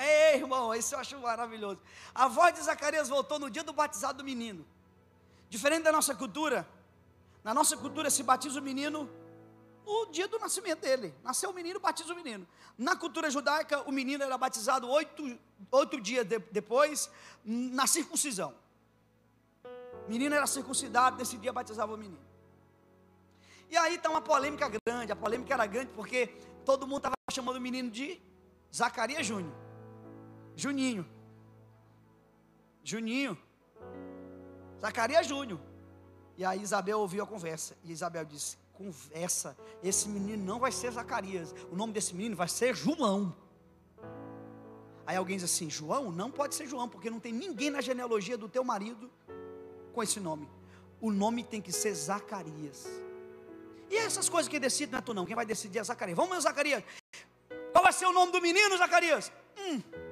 [0.00, 1.78] Ei, irmão, isso eu acho maravilhoso.
[2.14, 4.66] A voz de Zacarias voltou no dia do batizado do menino.
[5.50, 6.66] Diferente da nossa cultura,
[7.44, 9.10] na nossa cultura se batiza o menino
[9.84, 11.14] no dia do nascimento dele.
[11.22, 12.48] Nasceu o menino, batiza o menino.
[12.78, 15.38] Na cultura judaica, o menino era batizado oito,
[15.70, 17.10] oito dias de, depois,
[17.44, 18.54] na circuncisão.
[20.06, 22.24] O menino era circuncidado, nesse dia batizava o menino.
[23.68, 25.12] E aí está uma polêmica grande.
[25.12, 26.28] A polêmica era grande porque
[26.64, 28.18] todo mundo estava chamando o menino de
[28.74, 29.69] Zacarias Júnior.
[30.60, 31.06] Juninho.
[32.84, 33.38] Juninho.
[34.78, 35.60] Zacarias Júnior.
[36.36, 37.76] E aí Isabel ouviu a conversa.
[37.82, 41.54] E Isabel disse: Conversa, esse menino não vai ser Zacarias.
[41.70, 43.34] O nome desse menino vai ser João.
[45.06, 46.12] Aí alguém diz assim: João?
[46.12, 49.10] Não pode ser João, porque não tem ninguém na genealogia do teu marido
[49.94, 50.48] com esse nome.
[51.00, 52.86] O nome tem que ser Zacarias.
[53.88, 56.16] E essas coisas que decidem não é tu não, quem vai decidir é Zacarias.
[56.16, 56.84] Vamos, meu Zacarias.
[57.72, 59.32] Qual vai ser o nome do menino, Zacarias?
[59.58, 60.09] Hum.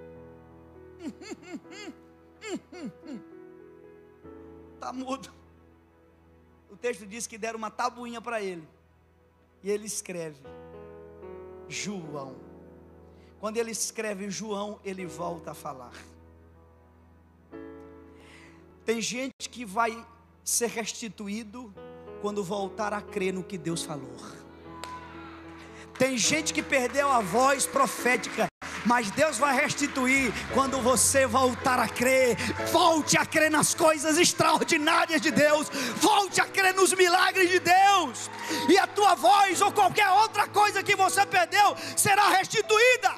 [4.75, 5.33] Está mudo.
[6.71, 8.67] O texto diz que deram uma tabuinha para ele.
[9.63, 10.41] E ele escreve:
[11.69, 12.37] João.
[13.41, 15.93] Quando ele escreve João, ele volta a falar.
[18.85, 20.05] Tem gente que vai
[20.43, 21.73] ser restituído
[22.21, 24.17] quando voltar a crer no que Deus falou.
[25.99, 28.47] Tem gente que perdeu a voz profética
[28.89, 32.37] mas Deus vai restituir quando você voltar a crer.
[32.73, 38.31] Volte a crer nas coisas extraordinárias de Deus, volte a crer nos milagres de Deus,
[38.67, 43.15] e a tua voz ou qualquer outra coisa que você perdeu será restituída.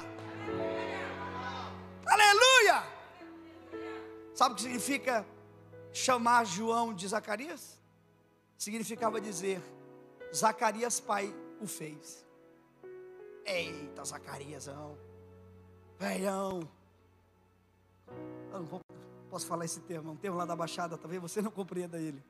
[2.05, 2.83] Aleluia!
[4.35, 5.25] Sabe o que significa
[5.93, 7.79] chamar João de Zacarias?
[8.57, 9.61] Significava dizer:
[10.35, 12.25] Zacarias pai o fez.
[13.45, 15.10] Eita, Zacariasão
[16.01, 16.67] velhão.
[18.51, 18.81] Eu não vou,
[19.29, 22.21] posso falar esse termo, é um termo lá da Baixada, talvez você não compreenda ele.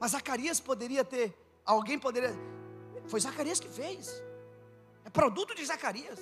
[0.00, 2.30] Mas Zacarias poderia ter, alguém poderia,
[3.06, 4.22] foi Zacarias que fez,
[5.04, 6.18] é produto de Zacarias.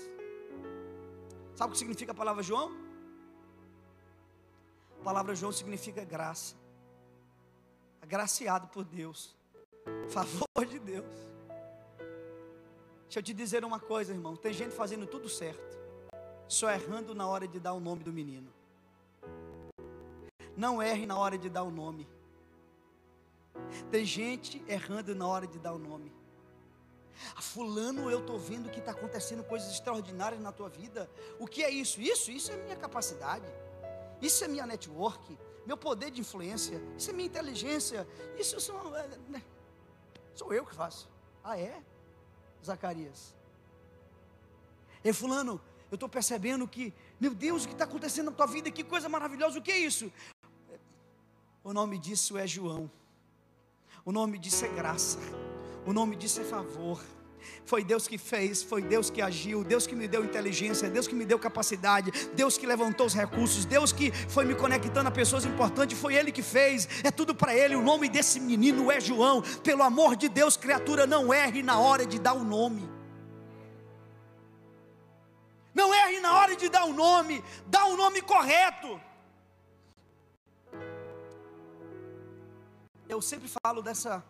[1.55, 2.73] Sabe o que significa a palavra João?
[5.01, 6.57] A palavra João significa graça,
[8.03, 9.37] agraciado por Deus,
[10.09, 11.38] favor de Deus.
[13.09, 14.37] Deixa eu te dizer uma coisa, irmão.
[14.37, 15.79] Tem gente fazendo tudo certo,
[16.47, 18.53] só errando na hora de dar o nome do menino.
[20.55, 22.07] Não erre na hora de dar o nome.
[23.91, 26.13] Tem gente errando na hora de dar o nome.
[27.35, 31.11] Ah, fulano, eu estou vendo que está acontecendo coisas extraordinárias na tua vida.
[31.39, 32.03] O que é isso?
[32.03, 33.47] Isso, isso é minha capacidade.
[34.21, 36.79] Isso é minha network, meu poder de influência.
[36.99, 38.07] Isso é minha inteligência.
[38.39, 39.43] Isso sou, é, né?
[40.35, 41.09] sou eu que faço.
[41.43, 41.83] Ah, é?
[42.65, 43.35] Zacarias.
[45.05, 48.71] E fulano, eu estou percebendo que, meu Deus, o que está acontecendo na tua vida?
[48.71, 50.13] Que coisa maravilhosa, o que é isso?
[51.65, 52.91] O nome disso é João.
[54.05, 55.19] O nome disso é graça.
[55.87, 57.03] O nome disso é favor.
[57.65, 61.15] Foi Deus que fez, foi Deus que agiu, Deus que me deu inteligência, Deus que
[61.15, 65.45] me deu capacidade, Deus que levantou os recursos, Deus que foi me conectando a pessoas
[65.45, 67.75] importantes, foi Ele que fez, é tudo para Ele.
[67.75, 69.43] O nome desse menino é João.
[69.63, 72.89] Pelo amor de Deus, criatura, não erre na hora de dar o nome.
[75.75, 79.01] Não erre na hora de dar o nome, dá o nome correto.
[83.09, 84.23] Eu sempre falo dessa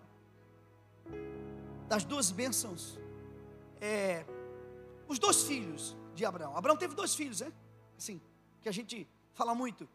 [1.89, 2.99] das duas bênçãos.
[3.80, 4.24] É,
[5.09, 6.57] os dois filhos de Abraão.
[6.57, 7.53] Abraão teve dois filhos, né?
[7.97, 8.20] Assim,
[8.61, 9.89] que a gente fala muito.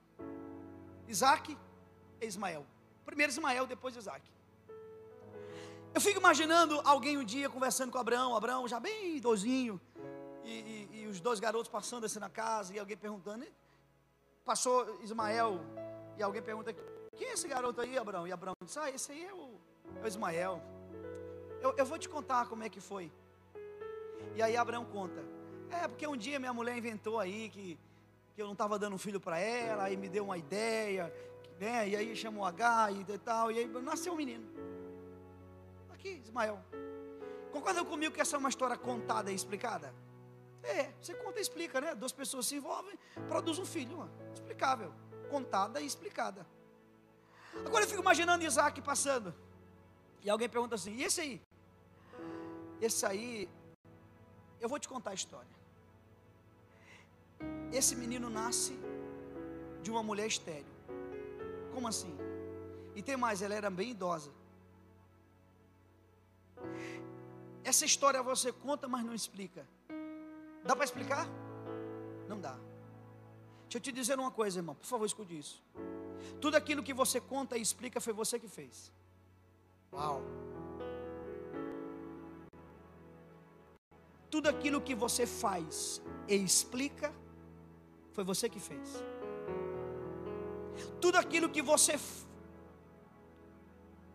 [1.08, 1.58] Isaac
[2.20, 2.66] e Ismael.
[3.06, 4.24] Primeiro Ismael, depois Isaac.
[5.94, 9.80] Eu fico imaginando alguém um dia conversando com Abraão, Abraão já bem idosinho,
[10.44, 13.46] e, e, e, os dois garotos passando assim na casa, e alguém perguntando,
[14.44, 15.60] passou Ismael,
[16.18, 16.74] e alguém pergunta,
[17.16, 18.28] quem é esse garoto aí, Abraão?
[18.28, 19.60] E Abraão disse, ah, esse aí é o,
[20.02, 20.62] é o Ismael.
[21.64, 23.10] Eu, eu vou te contar como é que foi.
[24.36, 25.24] E aí Abraão conta,
[25.72, 27.80] é porque um dia minha mulher inventou aí que,
[28.36, 31.14] que eu não estava dando um filho para ela, aí me deu uma ideia,
[31.58, 31.88] né?
[31.88, 34.46] E aí chamou H e tal, e aí nasceu um menino.
[35.94, 36.60] Aqui, Ismael.
[37.50, 39.96] Concorda comigo que essa é uma história contada e explicada?
[40.64, 41.96] É, você conta e explica, né?
[41.96, 43.00] Duas pessoas se envolvem,
[43.30, 44.12] produz um filho, mano.
[44.34, 44.94] explicável,
[45.30, 46.46] contada e explicada.
[47.66, 49.34] Agora eu fico imaginando Isaac passando.
[50.22, 51.42] E alguém pergunta assim: e esse aí?
[52.88, 53.50] Esse aí,
[54.60, 55.56] eu vou te contar a história.
[57.80, 58.74] Esse menino nasce
[59.82, 60.74] de uma mulher estéril.
[61.74, 62.14] Como assim?
[62.94, 64.32] E tem mais, ela era bem idosa.
[67.64, 69.66] Essa história você conta, mas não explica.
[70.66, 71.26] Dá para explicar?
[72.28, 72.56] Não dá.
[73.64, 74.76] Deixa eu te dizer uma coisa, irmão.
[74.76, 75.64] Por favor, escute isso.
[76.42, 78.92] Tudo aquilo que você conta e explica foi você que fez.
[79.94, 80.22] Uau.
[84.34, 87.14] Tudo aquilo que você faz e explica
[88.14, 89.04] foi você que fez.
[91.00, 92.00] Tudo aquilo que você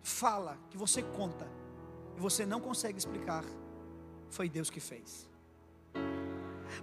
[0.03, 1.49] fala, que você conta,
[2.17, 3.45] e você não consegue explicar,
[4.29, 5.29] foi Deus que fez.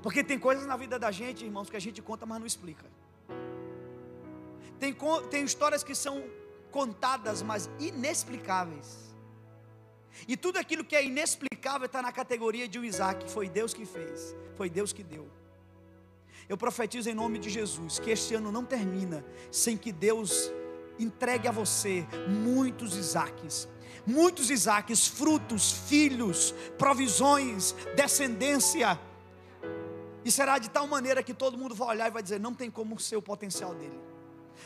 [0.01, 2.85] Porque tem coisas na vida da gente, irmãos, que a gente conta, mas não explica.
[4.79, 4.95] Tem,
[5.29, 6.23] tem histórias que são
[6.71, 9.13] contadas, mas inexplicáveis.
[10.27, 13.29] E tudo aquilo que é inexplicável está na categoria de um Isaac.
[13.29, 15.27] Foi Deus que fez, foi Deus que deu.
[16.47, 20.51] Eu profetizo em nome de Jesus que este ano não termina sem que Deus
[20.99, 23.67] entregue a você muitos Isaques,
[24.05, 28.99] muitos Isaques, frutos, filhos, provisões, descendência.
[30.23, 32.69] E será de tal maneira que todo mundo vai olhar e vai dizer: não tem
[32.69, 33.99] como ser o potencial dele.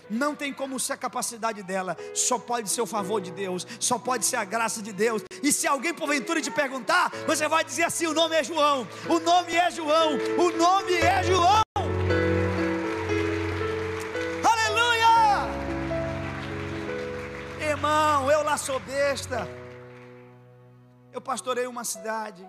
[0.10, 3.98] Não tem como ser a capacidade dela, só pode ser o favor de Deus, só
[3.98, 5.24] pode ser a graça de Deus.
[5.44, 9.20] E se alguém porventura te perguntar, você vai dizer assim: o nome é João, o
[9.20, 11.64] nome é João, o nome é João.
[14.44, 15.48] Aleluia!
[17.62, 19.48] Irmão, eu lá sou besta.
[21.12, 22.48] Eu pastorei uma cidade.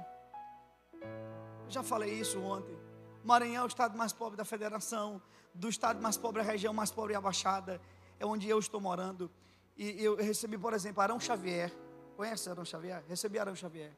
[1.03, 2.77] Eu já falei isso ontem.
[3.23, 5.21] Maranhão é o estado mais pobre da federação
[5.55, 7.81] do estado mais pobre, a região mais pobre e abaixada,
[8.19, 9.31] é onde eu estou morando.
[9.77, 11.73] E eu recebi, por exemplo, Arão Xavier.
[12.17, 13.03] Conhece Arão Xavier?
[13.09, 13.93] Recebi Arão Xavier.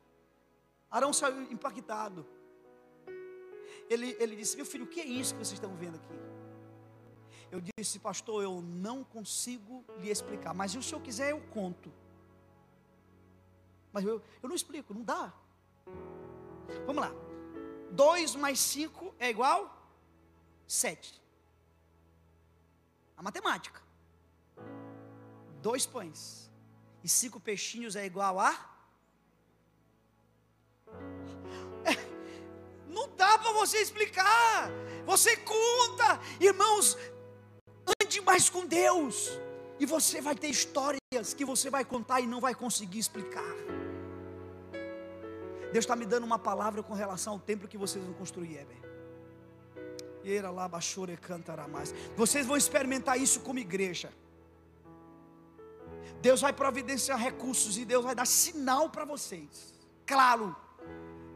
[0.91, 2.27] Arão saiu impactado.
[3.89, 6.15] Ele, ele disse: Meu filho, o que é isso que vocês estão vendo aqui?
[7.51, 11.93] Eu disse, pastor, eu não consigo lhe explicar, mas se o senhor quiser, eu conto.
[13.93, 15.31] Mas eu, eu não explico, não dá.
[16.87, 17.13] Vamos lá.
[17.91, 19.87] 2 mais 5 é igual?
[20.67, 21.22] 7
[23.17, 23.81] a matemática.
[25.61, 26.51] Dois pães
[27.05, 28.53] e cinco peixinhos é igual a.
[32.89, 34.71] Não dá para você explicar.
[35.07, 36.97] Você conta, irmãos,
[38.01, 39.31] ande mais com Deus.
[39.79, 43.57] E você vai ter histórias que você vai contar e não vai conseguir explicar.
[45.73, 48.92] Deus está me dando uma palavra com relação ao templo que vocês vão construir, Heber.
[52.17, 54.13] Vocês vão experimentar isso como igreja.
[56.21, 59.75] Deus vai providenciar recursos e Deus vai dar sinal para vocês.
[60.07, 60.55] Claro,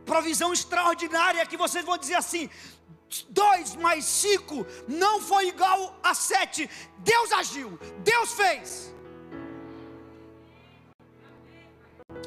[0.05, 2.49] provisão extraordinária que vocês vão dizer assim:
[3.29, 6.71] dois mais cinco não foi igual a sete.
[6.99, 8.95] Deus agiu, Deus fez.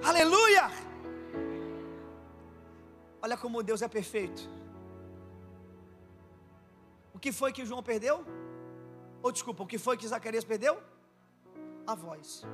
[0.04, 0.70] Aleluia!
[3.22, 4.50] Olha como Deus é perfeito.
[7.20, 8.26] O que foi que João perdeu?
[9.22, 10.82] Ou desculpa, o que foi que Zacarias perdeu?
[11.86, 12.46] A voz.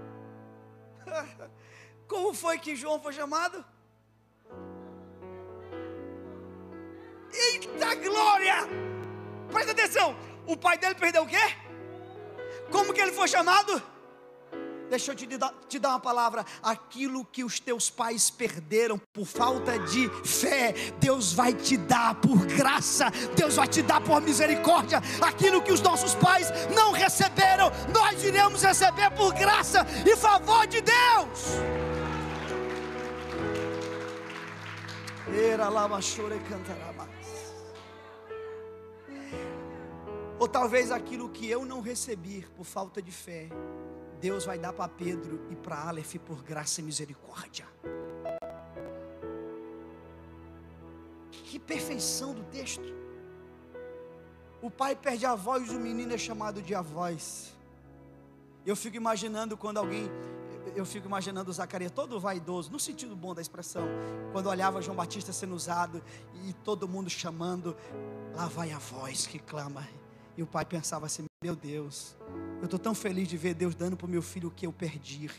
[2.09, 3.63] Como foi que João foi chamado?
[7.32, 8.55] Eita glória!
[9.51, 10.18] Presta atenção.
[10.47, 11.45] O pai dele perdeu o quê?
[12.72, 13.80] Como que ele foi chamado?
[14.90, 16.46] Deixa eu te dar, te dar uma palavra.
[16.62, 22.46] Aquilo que os teus pais perderam por falta de fé, Deus vai te dar por
[22.46, 25.02] graça, Deus vai te dar por misericórdia.
[25.22, 30.82] Aquilo que os nossos pais não receberam, nós iremos receber por graça e favor de
[30.82, 31.40] Deus.
[35.28, 36.40] Era chore.
[40.38, 43.50] Ou talvez aquilo que eu não recebi por falta de fé,
[44.20, 47.66] Deus vai dar para Pedro e para Aleph por graça e misericórdia.
[51.32, 52.93] Que perfeição do texto.
[54.61, 57.53] O pai perde a voz, o menino é chamado de avós.
[58.66, 60.09] Eu fico imaginando quando alguém,
[60.76, 63.88] eu fico imaginando Zacarias todo vaidoso, no sentido bom da expressão,
[64.32, 66.01] quando olhava João Batista sendo usado
[66.43, 67.78] e todo mundo chamando,
[68.34, 69.88] lá vai a voz que clama.
[70.36, 72.18] E o pai pensava assim: meu Deus,
[72.66, 74.74] eu estou tão feliz de ver Deus dando para o meu filho o que eu
[74.74, 75.30] perdi.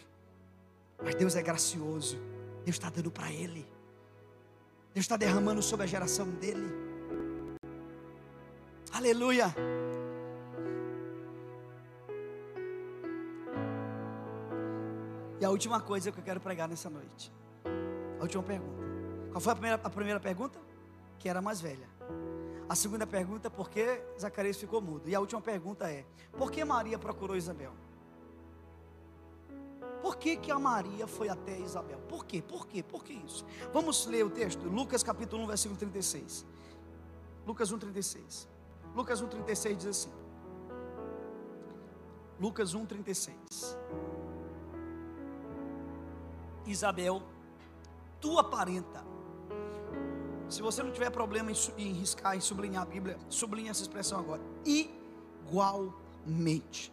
[1.03, 2.17] Mas Deus é gracioso,
[2.65, 3.67] Deus está dando para ele,
[4.95, 6.67] Deus está derramando sobre a geração dele.
[8.93, 9.55] Aleluia.
[15.39, 17.31] E a última coisa que eu quero pregar nessa noite.
[18.19, 18.83] A última pergunta.
[19.33, 20.59] Qual foi a primeira, a primeira pergunta?
[21.19, 21.96] Que era mais velha.
[22.69, 25.09] A segunda pergunta, por que Zacarias ficou mudo?
[25.09, 26.05] E a última pergunta é:
[26.37, 27.73] por que Maria procurou Isabel?
[30.03, 31.99] Por que, que a Maria foi até Isabel?
[32.09, 32.43] Por quê?
[32.43, 32.83] Por quê?
[32.83, 33.45] Por que isso?
[33.73, 36.47] Vamos ler o texto, Lucas capítulo 1, versículo 36.
[37.47, 38.49] Lucas 1, 36.
[38.95, 40.13] Lucas 1, 36 diz assim.
[42.41, 43.79] Lucas 1, 36.
[46.67, 47.23] Isabel,
[48.21, 49.05] tua parenta,
[50.49, 54.41] se você não tiver problema em, riscar, em sublinhar a Bíblia, sublinha essa expressão agora.
[55.45, 56.93] Igualmente.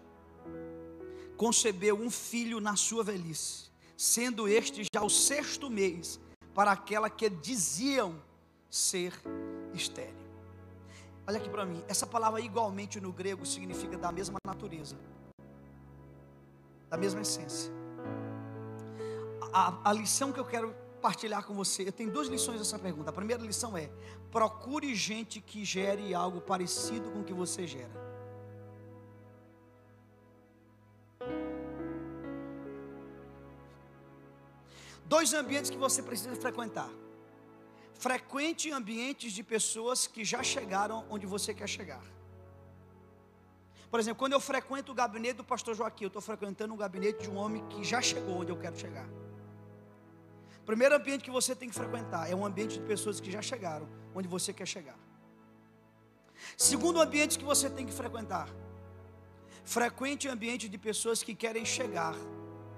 [1.37, 6.19] Concebeu um filho na sua velhice, sendo este já o sexto mês
[6.53, 8.15] para aquela que diziam
[8.69, 9.13] ser
[9.73, 10.23] estéril.
[11.27, 14.97] Olha aqui para mim, essa palavra igualmente no grego significa da mesma natureza,
[16.89, 17.71] da mesma essência.
[19.53, 21.85] A, a lição que eu quero partilhar com você.
[21.89, 23.09] Eu tenho duas lições dessa pergunta.
[23.09, 23.89] A primeira lição é:
[24.31, 28.01] procure gente que gere algo parecido com o que você gera.
[35.05, 36.89] Dois ambientes que você precisa frequentar.
[37.93, 42.03] Frequente ambientes de pessoas que já chegaram onde você quer chegar.
[43.91, 47.23] Por exemplo, quando eu frequento o gabinete do pastor Joaquim, eu estou frequentando o gabinete
[47.23, 49.07] de um homem que já chegou onde eu quero chegar.
[50.63, 53.41] O primeiro ambiente que você tem que frequentar é um ambiente de pessoas que já
[53.41, 53.85] chegaram
[54.15, 54.97] onde você quer chegar.
[56.55, 58.47] Segundo ambiente que você tem que frequentar,
[59.65, 62.15] frequente ambiente de pessoas que querem chegar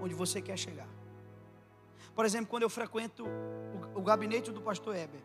[0.00, 0.88] onde você quer chegar.
[2.12, 5.22] Por exemplo, quando eu frequento o, o gabinete do pastor Heber,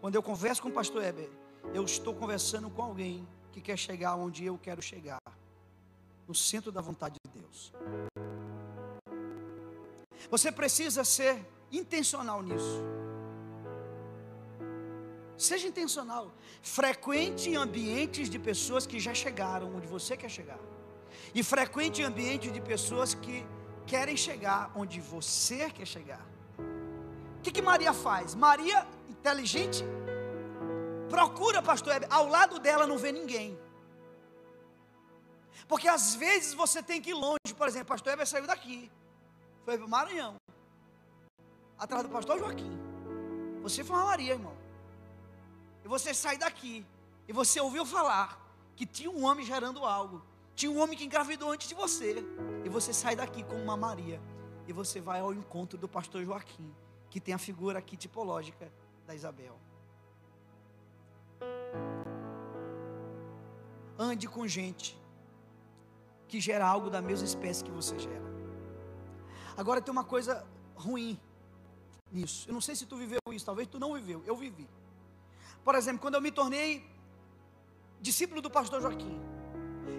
[0.00, 1.28] quando eu converso com o pastor Heber,
[1.74, 5.18] eu estou conversando com alguém que quer chegar onde eu quero chegar,
[6.28, 7.72] no centro da vontade de Deus.
[10.30, 12.82] Você precisa ser intencional nisso.
[15.36, 16.32] Seja intencional.
[16.62, 20.58] Frequente ambientes de pessoas que já chegaram onde você quer chegar.
[21.34, 23.46] E frequente ambientes de pessoas que
[23.86, 26.24] querem chegar onde você quer chegar.
[27.38, 28.34] O que, que Maria faz?
[28.34, 29.84] Maria, inteligente,
[31.08, 33.58] procura, pastor Heber, ao lado dela não vê ninguém.
[35.68, 38.90] Porque às vezes você tem que ir longe, por exemplo, pastor Heber saiu daqui,
[39.64, 40.36] foi para o Maranhão
[41.78, 42.76] atrás do pastor Joaquim.
[43.62, 44.56] Você foi uma Maria, irmão.
[45.84, 46.84] E você sai daqui
[47.26, 50.22] e você ouviu falar que tinha um homem gerando algo.
[50.54, 52.24] Tinha um homem que engravidou antes de você.
[52.64, 54.20] E você sai daqui como uma Maria.
[54.66, 56.74] E você vai ao encontro do pastor Joaquim,
[57.08, 58.70] que tem a figura aqui tipológica
[59.06, 59.58] da Isabel.
[63.98, 64.98] Ande com gente
[66.28, 68.28] que gera algo da mesma espécie que você gera.
[69.56, 71.18] Agora tem uma coisa ruim
[72.12, 72.48] nisso.
[72.48, 74.68] Eu não sei se tu viveu isso, talvez tu não viveu, eu vivi.
[75.64, 76.84] Por exemplo, quando eu me tornei
[78.00, 79.20] discípulo do pastor Joaquim,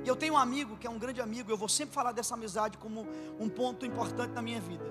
[0.03, 2.33] e eu tenho um amigo que é um grande amigo, eu vou sempre falar dessa
[2.33, 3.07] amizade como
[3.39, 4.85] um ponto importante na minha vida.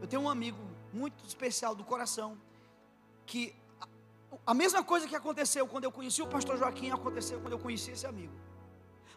[0.00, 0.58] Eu tenho um amigo
[0.92, 2.38] muito especial do coração,
[3.26, 3.54] que
[4.46, 7.90] a mesma coisa que aconteceu quando eu conheci o pastor Joaquim aconteceu quando eu conheci
[7.90, 8.32] esse amigo.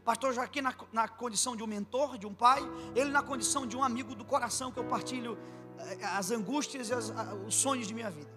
[0.04, 2.62] Pastor Joaquim na, na condição de um mentor, de um pai,
[2.94, 5.38] ele na condição de um amigo do coração que eu partilho
[5.80, 7.14] eh, as angústias e as,
[7.48, 8.30] os sonhos de minha vida.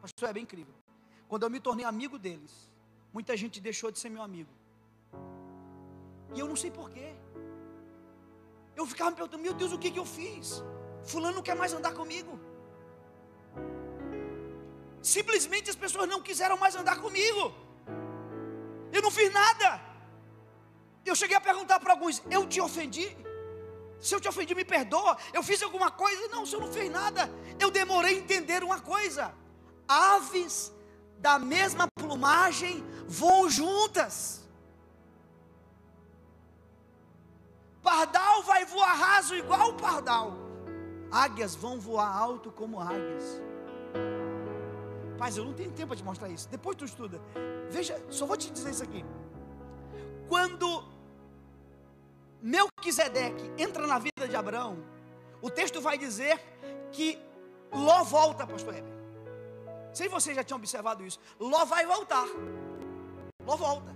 [0.00, 0.74] Pastor, é bem incrível.
[1.28, 2.70] Quando eu me tornei amigo deles,
[3.12, 4.50] muita gente deixou de ser meu amigo.
[6.34, 7.12] E eu não sei porquê.
[8.76, 10.62] Eu ficava me perguntando, meu Deus, o que, que eu fiz?
[11.02, 12.38] Fulano não quer mais andar comigo.
[15.02, 17.52] Simplesmente as pessoas não quiseram mais andar comigo.
[18.92, 19.95] Eu não fiz nada.
[21.06, 23.16] Eu cheguei a perguntar para alguns: Eu te ofendi?
[24.00, 25.16] Se eu te ofendi, me perdoa.
[25.32, 26.28] Eu fiz alguma coisa?
[26.28, 27.30] Não, o senhor não fez nada.
[27.58, 29.32] Eu demorei a entender uma coisa:
[29.86, 30.72] aves
[31.18, 34.44] da mesma plumagem voam juntas.
[37.82, 40.32] Pardal vai voar raso igual o pardal.
[41.10, 43.40] Águias vão voar alto como águias.
[45.16, 46.48] Paz, eu não tenho tempo para te mostrar isso.
[46.48, 47.20] Depois tu estuda.
[47.70, 49.04] Veja, só vou te dizer isso aqui.
[50.28, 50.84] Quando
[52.42, 54.78] Melquisedeque entra na vida de Abraão,
[55.40, 56.40] o texto vai dizer
[56.92, 57.18] que
[57.72, 58.94] Ló volta, pastor Heber.
[59.92, 61.18] Sei se você já tinha observado isso.
[61.38, 62.26] Ló vai voltar.
[63.44, 63.94] Ló volta.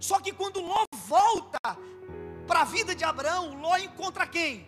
[0.00, 1.58] Só que quando Ló volta
[2.46, 4.66] para a vida de Abraão, Ló encontra quem?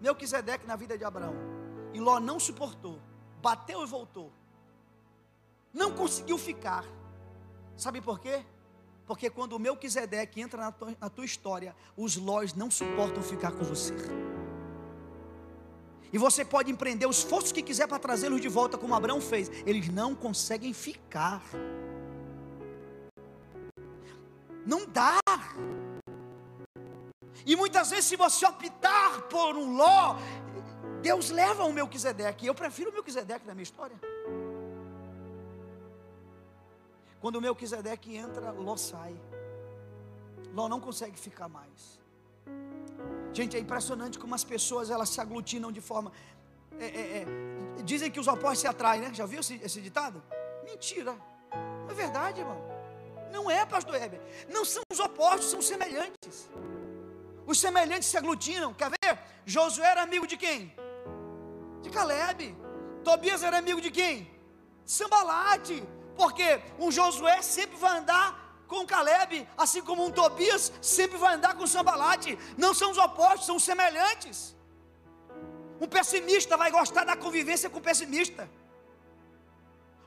[0.00, 1.34] Melquisedeque na vida de Abraão.
[1.92, 2.98] E Ló não suportou.
[3.40, 4.32] Bateu e voltou.
[5.72, 6.84] Não conseguiu ficar.
[7.76, 8.44] Sabe por quê?
[9.06, 13.52] Porque quando o Melquisedeque entra na tua, na tua história, os Lós não suportam ficar
[13.52, 13.94] com você.
[16.12, 19.50] E você pode empreender os esforços que quiser para trazê-los de volta, como Abraão fez.
[19.64, 21.42] Eles não conseguem ficar.
[24.66, 25.18] Não dá.
[27.46, 30.16] E muitas vezes, se você optar por um Ló,
[31.00, 32.46] Deus leva o Melquisedeque.
[32.46, 33.96] Eu prefiro o Melquisedeque na minha história.
[37.22, 39.14] Quando o Melquisedeque entra, Ló sai.
[40.52, 42.00] Ló não consegue ficar mais.
[43.32, 46.10] Gente, é impressionante como as pessoas elas se aglutinam de forma.
[46.80, 49.14] É, é, é, dizem que os opostos se atraem, né?
[49.14, 50.20] Já viu esse, esse ditado?
[50.64, 51.14] Mentira.
[51.84, 52.60] Não é verdade, irmão.
[53.30, 54.20] Não é, pastor Heber.
[54.48, 56.50] Não são os opostos, são os semelhantes.
[57.46, 58.74] Os semelhantes se aglutinam.
[58.74, 59.18] Quer ver?
[59.46, 60.74] Josué era amigo de quem?
[61.82, 62.56] De Caleb.
[63.04, 64.28] Tobias era amigo de quem?
[64.84, 65.82] Sambalate.
[66.16, 71.54] Porque um Josué sempre vai andar com Caleb, assim como um Tobias sempre vai andar
[71.54, 72.38] com Sambalate.
[72.56, 74.56] Não são os opostos, são semelhantes.
[75.80, 78.48] Um pessimista vai gostar da convivência com o pessimista.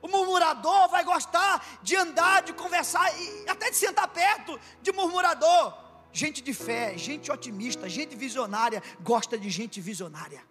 [0.01, 5.73] O murmurador vai gostar de andar, de conversar e até de sentar perto de murmurador.
[6.11, 10.41] Gente de fé, gente otimista, gente visionária, gosta de gente visionária.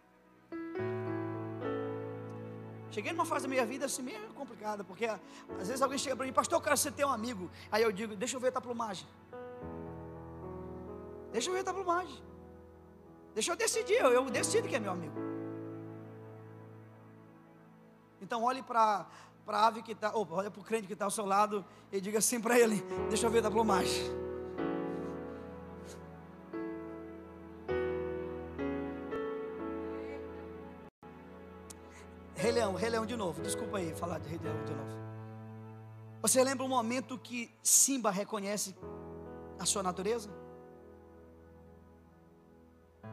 [2.95, 6.25] Cheguei numa fase da minha vida assim meio complicada, porque às vezes alguém chega para
[6.25, 7.51] mim, pastor, eu quero ter um amigo.
[7.73, 9.05] Aí eu digo, deixa eu ver a plumagem.
[11.33, 12.23] Deixa eu ver a plumagem.
[13.35, 15.17] Deixa eu decidir, eu, eu decido que é meu amigo.
[18.23, 19.05] Então olhe para
[19.49, 22.19] a ave que está, olha para o crente que está ao seu lado e diga
[22.19, 24.05] assim para ele, deixa eu ver a plumagem.
[32.65, 33.43] Leão, Rei Leão de novo.
[33.43, 35.05] Desculpa aí falar de Rei Leão de novo.
[36.23, 38.75] Você lembra o momento que Simba reconhece
[39.59, 40.31] a sua natureza?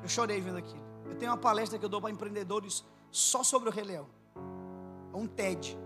[0.02, 0.84] Eu chorei vendo aquilo.
[1.06, 4.08] Eu tenho uma palestra que eu dou para empreendedores só sobre o Rei Leão.
[5.14, 5.78] É um TED.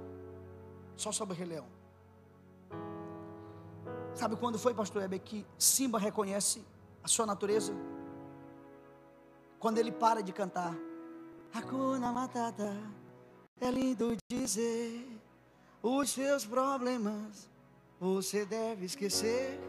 [0.95, 1.65] Só sobre o Rei Leão.
[4.13, 6.63] Sabe quando foi, pastor Heber, que Simba reconhece
[7.03, 7.73] a sua natureza?
[9.59, 10.75] Quando ele para de cantar.
[11.51, 13.04] Hakuna Matata.
[13.61, 15.07] É lindo dizer
[15.81, 17.49] os seus problemas
[17.99, 19.59] você deve esquecer.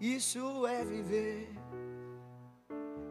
[0.00, 1.48] Isso é viver.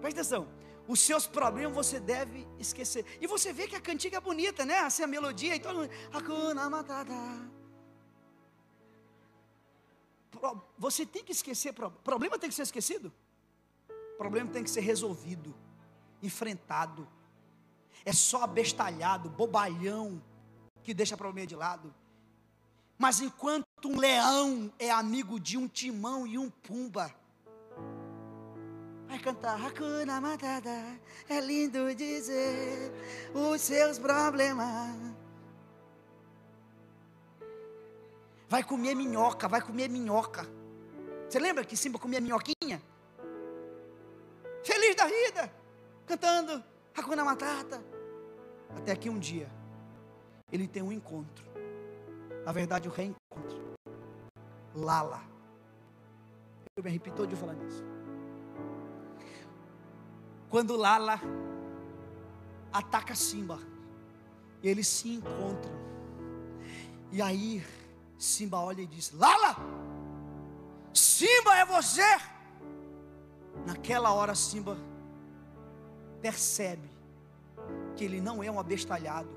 [0.01, 0.47] Presta atenção.
[0.87, 3.05] Os seus problemas você deve esquecer.
[3.21, 4.79] E você vê que a cantiga é bonita, né?
[4.79, 5.89] Assim a melodia e todo mundo.
[10.77, 11.73] Você tem que esquecer.
[12.03, 13.13] Problema tem que ser esquecido.
[14.17, 15.55] Problema tem que ser resolvido,
[16.21, 17.07] enfrentado
[18.05, 20.21] é só abestalhado, bobalhão,
[20.83, 21.93] que deixa problema de lado.
[22.97, 27.13] Mas enquanto um leão é amigo de um timão e um pumba,
[29.07, 32.91] vai cantar Hakuna Matata, é lindo dizer
[33.33, 34.95] os seus problemas.
[38.47, 40.45] Vai comer minhoca, vai comer minhoca.
[41.29, 42.81] Você lembra que Simba comia minhoquinha?
[44.63, 45.53] Feliz da vida,
[46.05, 46.63] cantando
[46.95, 47.83] Hakuna Matata.
[48.77, 49.49] Até que um dia
[50.51, 51.45] ele tem um encontro.
[52.45, 53.75] Na verdade, o reencontro.
[54.75, 55.21] Lala.
[56.75, 57.83] Eu me arrepio de falar nisso.
[60.49, 61.19] Quando Lala
[62.73, 63.59] ataca Simba,
[64.63, 65.73] eles se encontram.
[67.11, 67.65] E aí
[68.17, 69.55] Simba olha e diz: Lala,
[70.93, 72.03] Simba é você.
[73.65, 74.77] Naquela hora Simba
[76.21, 76.89] percebe
[77.95, 79.29] que ele não é um abestalhado,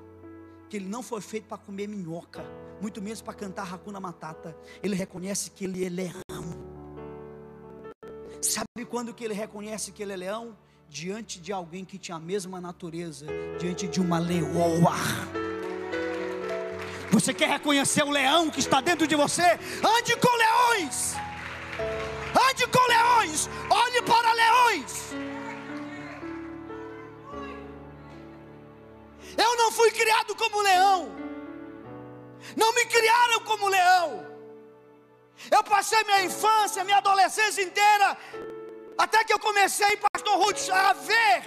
[0.69, 2.45] que ele não foi feito para comer minhoca,
[2.81, 4.57] muito menos para cantar racuna matata.
[4.83, 6.13] Ele reconhece que ele é leão.
[8.41, 10.57] Sabe quando que ele reconhece que ele é leão?
[10.89, 13.27] Diante de alguém que tinha a mesma natureza,
[13.59, 14.95] diante de uma leoa.
[17.11, 19.59] Você quer reconhecer o leão que está dentro de você?
[19.83, 21.15] Ande com leões.
[22.51, 23.49] Ande com leões.
[23.71, 24.24] Olhe para
[29.37, 31.11] Eu não fui criado como leão.
[32.57, 34.35] Não me criaram como leão.
[35.51, 38.17] Eu passei minha infância, minha adolescência inteira,
[38.97, 41.45] até que eu comecei, pastor Ruth, a ver,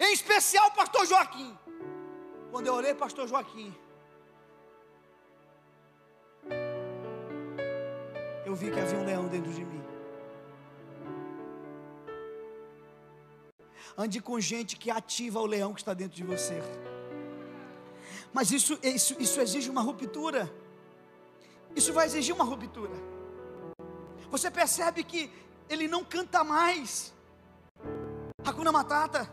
[0.00, 1.58] em especial pastor Joaquim.
[2.50, 3.74] Quando eu orei, pastor Joaquim,
[8.44, 9.81] eu vi que havia um leão dentro de mim.
[13.96, 16.60] Ande com gente que ativa o leão que está dentro de você.
[18.32, 20.52] Mas isso, isso, isso exige uma ruptura.
[21.76, 22.94] Isso vai exigir uma ruptura.
[24.30, 25.30] Você percebe que
[25.68, 27.12] ele não canta mais.
[28.44, 29.30] Hakuna Matata.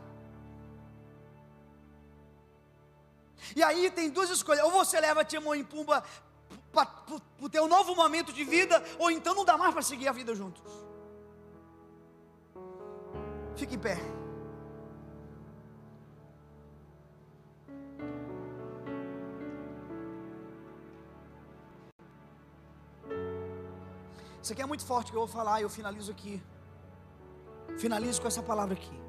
[3.56, 6.04] E aí tem duas escolhas: ou você leva Timão e Pumba
[6.72, 6.88] para
[7.40, 10.36] o teu novo momento de vida, ou então não dá mais para seguir a vida
[10.36, 10.62] juntos.
[13.56, 13.98] Fique em pé.
[24.50, 26.42] Isso aqui é muito forte que eu vou falar e eu finalizo aqui.
[27.78, 29.00] Finalizo com essa palavra aqui.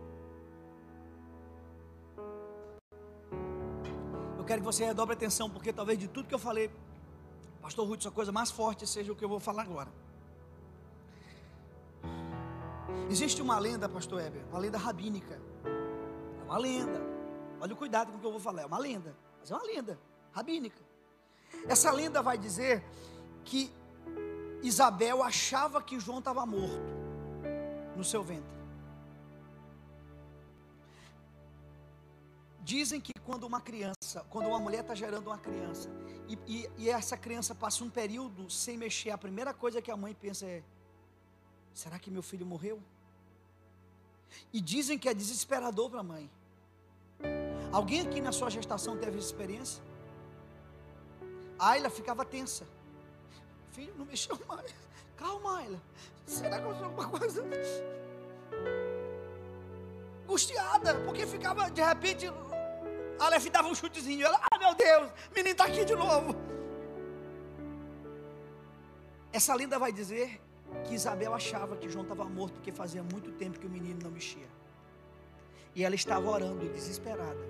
[4.36, 6.70] Eu quero que você redobre atenção, porque talvez de tudo que eu falei,
[7.62, 9.91] Pastor Ruth, a coisa mais forte seja o que eu vou falar agora.
[13.09, 15.41] Existe uma lenda, Pastor Heber, uma lenda rabínica.
[15.64, 17.01] É uma lenda.
[17.62, 18.61] Olha o cuidado com o que eu vou falar.
[18.61, 19.99] É uma lenda, mas é uma lenda
[20.32, 20.82] rabínica.
[21.66, 22.84] Essa lenda vai dizer
[23.43, 23.80] que
[24.63, 26.81] Isabel achava que João estava morto
[27.97, 28.61] no seu ventre.
[32.63, 35.89] Dizem que quando uma criança, quando uma mulher está gerando uma criança,
[36.29, 39.97] e, e, e, essa criança passa um período sem mexer, a primeira coisa que a
[39.97, 40.63] mãe pensa é:
[41.75, 42.81] será que meu filho morreu?
[44.53, 46.31] E dizem que é desesperador para a mãe.
[47.73, 49.83] Alguém aqui na sua gestação teve essa experiência?
[51.59, 52.67] Ayla ficava tensa.
[53.73, 54.75] Filho, não mexeu mais.
[55.16, 55.81] Calma, Ayla.
[56.27, 57.45] Será que aconteceu alguma coisa?
[60.25, 62.31] Angustiada, porque ficava de repente
[63.18, 64.25] Aleph dava um chutezinho.
[64.25, 66.35] Ela, ah, meu Deus, menino está aqui de novo.
[69.33, 70.41] Essa lenda vai dizer
[70.85, 74.11] que Isabel achava que João estava morto porque fazia muito tempo que o menino não
[74.11, 74.49] mexia.
[75.75, 77.49] E ela estava orando desesperada.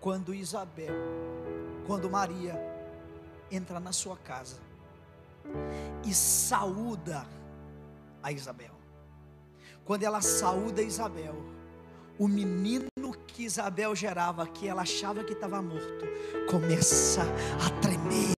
[0.00, 0.94] Quando Isabel,
[1.86, 2.69] quando Maria
[3.50, 4.56] entra na sua casa
[6.04, 7.26] e saúda
[8.22, 8.74] a Isabel.
[9.84, 11.34] Quando ela saúda Isabel,
[12.18, 12.86] o menino
[13.26, 16.06] que Isabel gerava, que ela achava que estava morto,
[16.48, 17.22] começa
[17.64, 18.34] a tremer,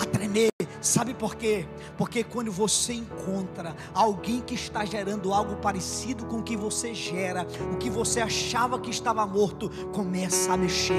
[0.00, 0.48] a tremer.
[0.80, 1.66] Sabe por quê?
[1.96, 7.44] Porque quando você encontra alguém que está gerando algo parecido com o que você gera,
[7.72, 10.94] o que você achava que estava morto, começa a mexer,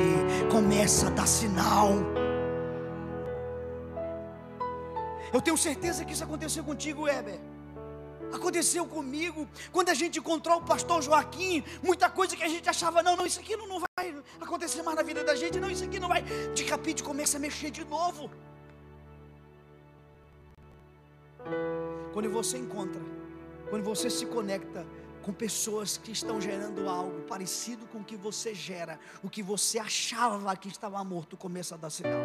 [0.52, 1.94] começa a dar sinal.
[5.34, 7.40] Eu tenho certeza que isso aconteceu contigo, Heber.
[8.32, 13.02] Aconteceu comigo, quando a gente encontrou o pastor Joaquim, muita coisa que a gente achava,
[13.02, 16.00] não, não, isso aqui não vai acontecer mais na vida da gente, não, isso aqui
[16.00, 16.22] não vai.
[16.54, 18.30] De capítulo começa a mexer de novo.
[22.14, 23.02] Quando você encontra,
[23.70, 24.86] quando você se conecta
[25.24, 29.80] com pessoas que estão gerando algo parecido com o que você gera, o que você
[29.80, 32.22] achava que estava morto, começa a dar sinal.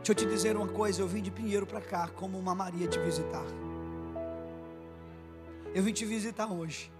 [0.00, 2.88] Deixa eu te dizer uma coisa, eu vim de Pinheiro para cá como uma Maria
[2.88, 3.44] te visitar.
[5.74, 6.90] Eu vim te visitar hoje.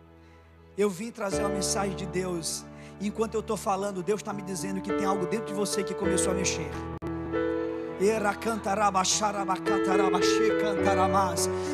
[0.77, 2.63] Eu vim trazer uma mensagem de Deus.
[3.01, 5.83] E enquanto eu estou falando, Deus está me dizendo que tem algo dentro de você
[5.83, 6.71] que começou a mexer.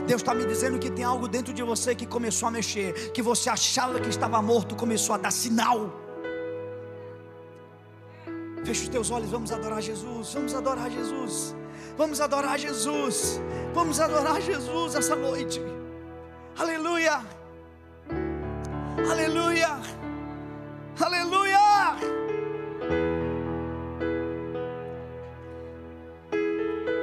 [0.07, 3.21] Deus está me dizendo que tem algo dentro de você que começou a mexer, que
[3.21, 6.06] você achava que estava morto, começou a dar sinal.
[8.67, 11.55] Feche os teus olhos, vamos adorar Jesus, vamos adorar Jesus,
[11.97, 13.41] vamos adorar Jesus,
[13.73, 15.63] vamos adorar Jesus essa noite.
[16.59, 17.21] Aleluia.
[19.09, 19.69] Aleluia.
[21.01, 21.61] Aleluia.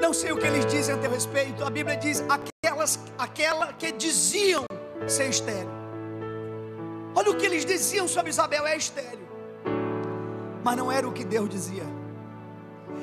[0.02, 1.64] Não sei o que eles dizem a teu respeito.
[1.64, 4.66] A Bíblia diz aquelas aquela que diziam
[5.08, 5.72] ser estéreo.
[7.16, 9.33] Olha o que eles diziam sobre Isabel: é estéreo.
[10.64, 11.86] Mas não era o que Deus dizia.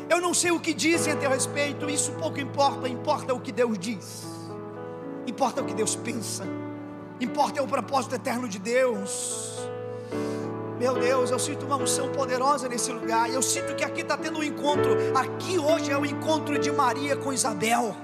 [0.08, 3.52] Eu não sei o que dizem a teu respeito, isso pouco importa, importa o que
[3.52, 4.26] Deus diz,
[5.26, 6.44] importa o que Deus pensa,
[7.20, 9.60] importa o propósito eterno de Deus.
[10.80, 13.28] Meu Deus, eu sinto uma unção poderosa nesse lugar.
[13.28, 14.96] Eu sinto que aqui está tendo um encontro.
[15.14, 17.94] Aqui hoje é o encontro de Maria com Isabel.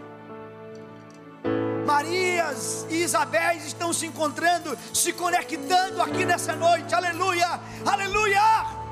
[1.86, 6.94] Marias e Isabéis estão se encontrando, se conectando aqui nessa noite.
[6.94, 8.85] Aleluia, aleluia.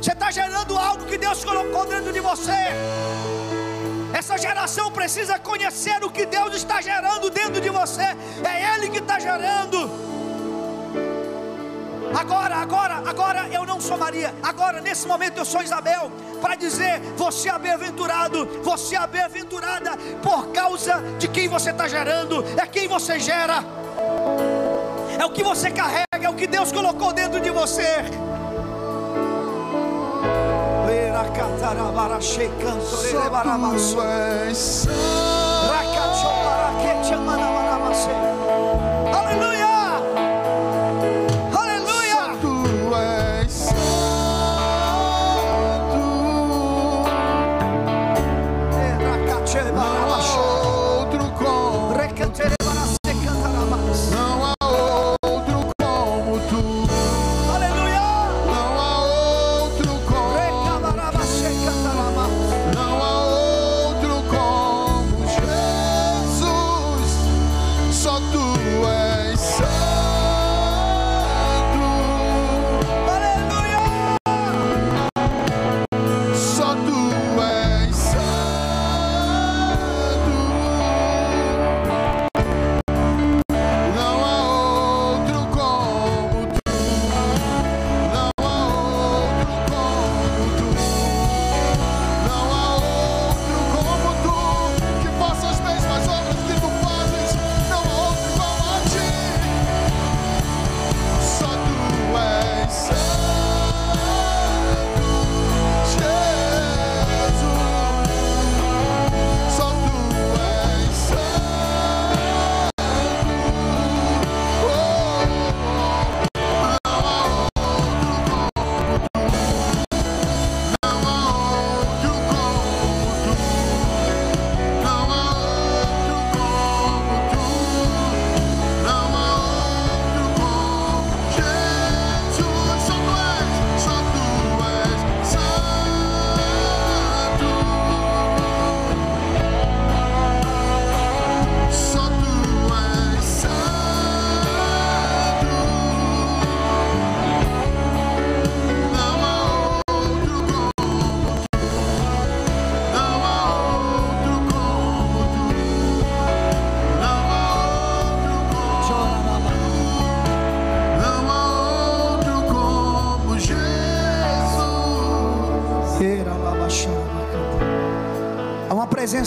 [0.00, 2.52] Você está gerando algo que Deus colocou dentro de você.
[4.12, 8.02] Essa geração precisa conhecer o que Deus está gerando dentro de você.
[8.02, 9.90] É Ele que está gerando.
[12.18, 14.34] Agora, agora, agora eu não sou Maria.
[14.42, 16.10] Agora, nesse momento, eu sou Isabel.
[16.40, 22.44] Para dizer: você é bem-aventurado, você é bem-aventurada por causa de quem você está gerando.
[22.58, 23.62] É quem você gera
[25.20, 27.96] é o que você carrega, é o que Deus colocou dentro de você.
[38.10, 38.39] Aleluia.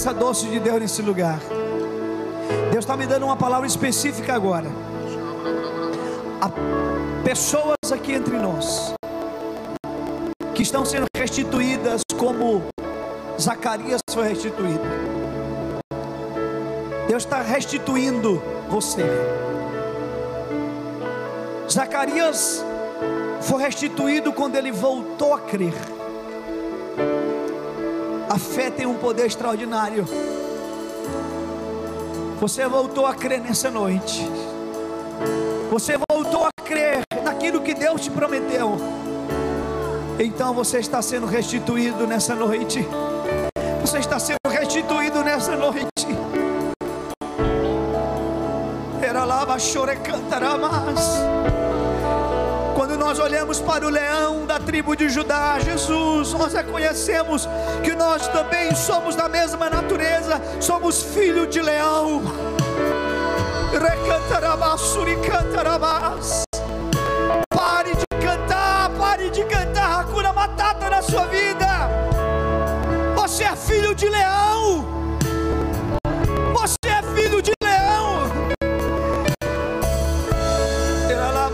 [0.03, 1.39] Presença doce de Deus nesse lugar.
[2.71, 4.67] Deus está me dando uma palavra específica agora.
[6.41, 6.49] Há
[7.23, 8.93] pessoas aqui entre nós
[10.53, 12.63] que estão sendo restituídas como
[13.39, 14.81] Zacarias foi restituído.
[17.07, 19.03] Deus está restituindo você.
[21.71, 22.63] Zacarias
[23.41, 25.73] foi restituído quando ele voltou a crer.
[28.33, 30.07] A fé tem um poder extraordinário.
[32.39, 34.27] Você voltou a crer nessa noite.
[35.69, 38.75] Você voltou a crer naquilo que Deus te prometeu.
[40.17, 42.83] Então você está sendo restituído nessa noite.
[43.81, 46.07] Você está sendo restituído nessa noite.
[48.99, 50.57] Era lá, chore cantarás.
[50.57, 51.62] Quando
[53.13, 57.47] nós olhamos para o leão da tribo de Judá, Jesus, nós reconhecemos
[57.83, 62.23] que nós também somos da mesma natureza, somos filho de leão.
[67.49, 71.67] Pare de cantar, pare de cantar Hakuna Matata na sua vida.
[73.15, 75.02] Você é filho de leão.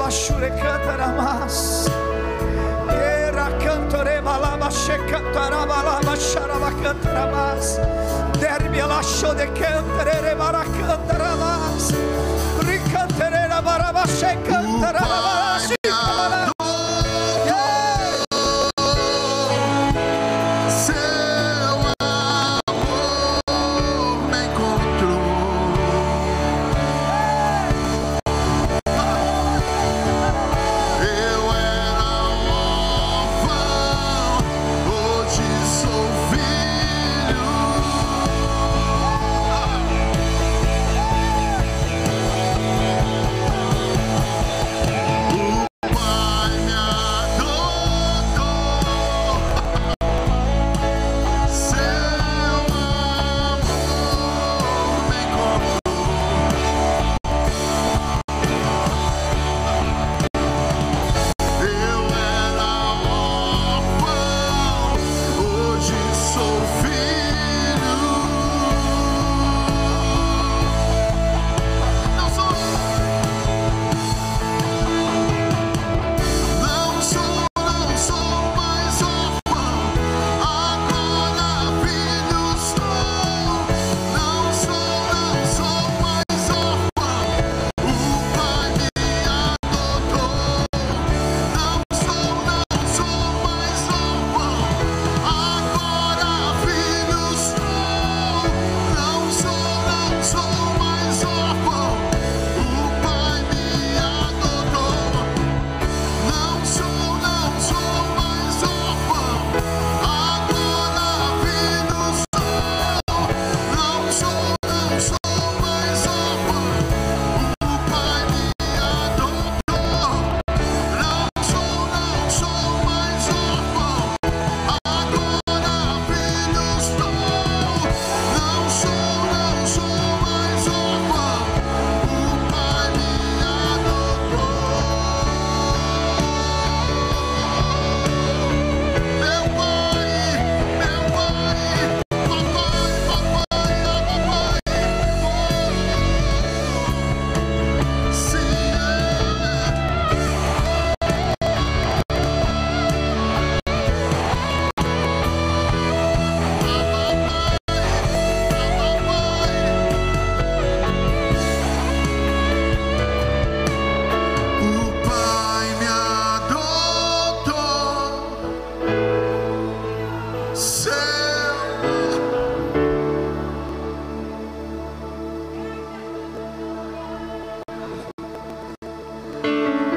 [0.09, 1.87] bashure cataramás.
[2.89, 7.77] Era cantore balaba she catarabalaba sharaba cataramás.
[8.41, 11.93] Derbi lascio de cantere bara cantaramás.
[12.65, 15.78] Ricantere la baraba she cantaramás.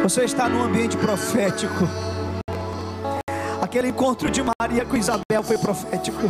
[0.03, 1.88] Você está num ambiente profético.
[3.62, 6.22] Aquele encontro de Maria com Isabel foi profético.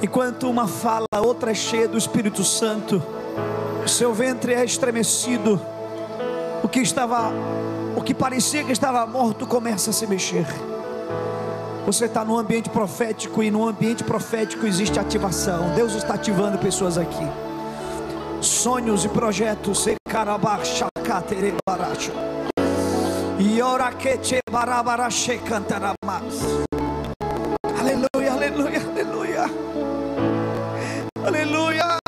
[0.00, 3.02] Enquanto uma fala, outra é cheia do Espírito Santo,
[3.88, 5.60] seu ventre é estremecido.
[6.62, 7.32] O que estava,
[7.96, 10.46] o que parecia que estava morto começa a se mexer.
[11.84, 15.74] Você está num ambiente profético e no ambiente profético existe ativação.
[15.74, 17.26] Deus está ativando pessoas aqui.
[18.40, 19.80] Sonhos e projetos,
[21.08, 22.12] katere baracho.
[23.38, 26.34] E ora que te barabarache cantaramas.
[27.80, 29.44] Aleluia, aleluia, aleluia.
[31.24, 31.98] Aleluia.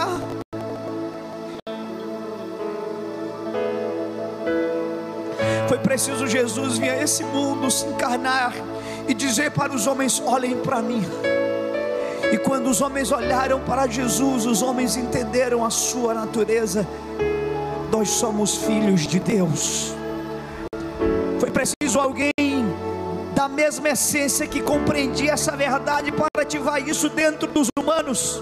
[5.66, 8.53] Foi preciso Jesus vir a esse mundo se encarnar
[9.08, 11.03] e dizer para os homens: olhem para mim.
[12.30, 16.87] E quando os homens olharam para Jesus, os homens entenderam a sua natureza
[17.91, 19.95] nós somos filhos de Deus.
[21.38, 22.33] Foi preciso alguém
[23.34, 28.41] da mesma essência que compreendia essa verdade para ativar isso dentro dos humanos.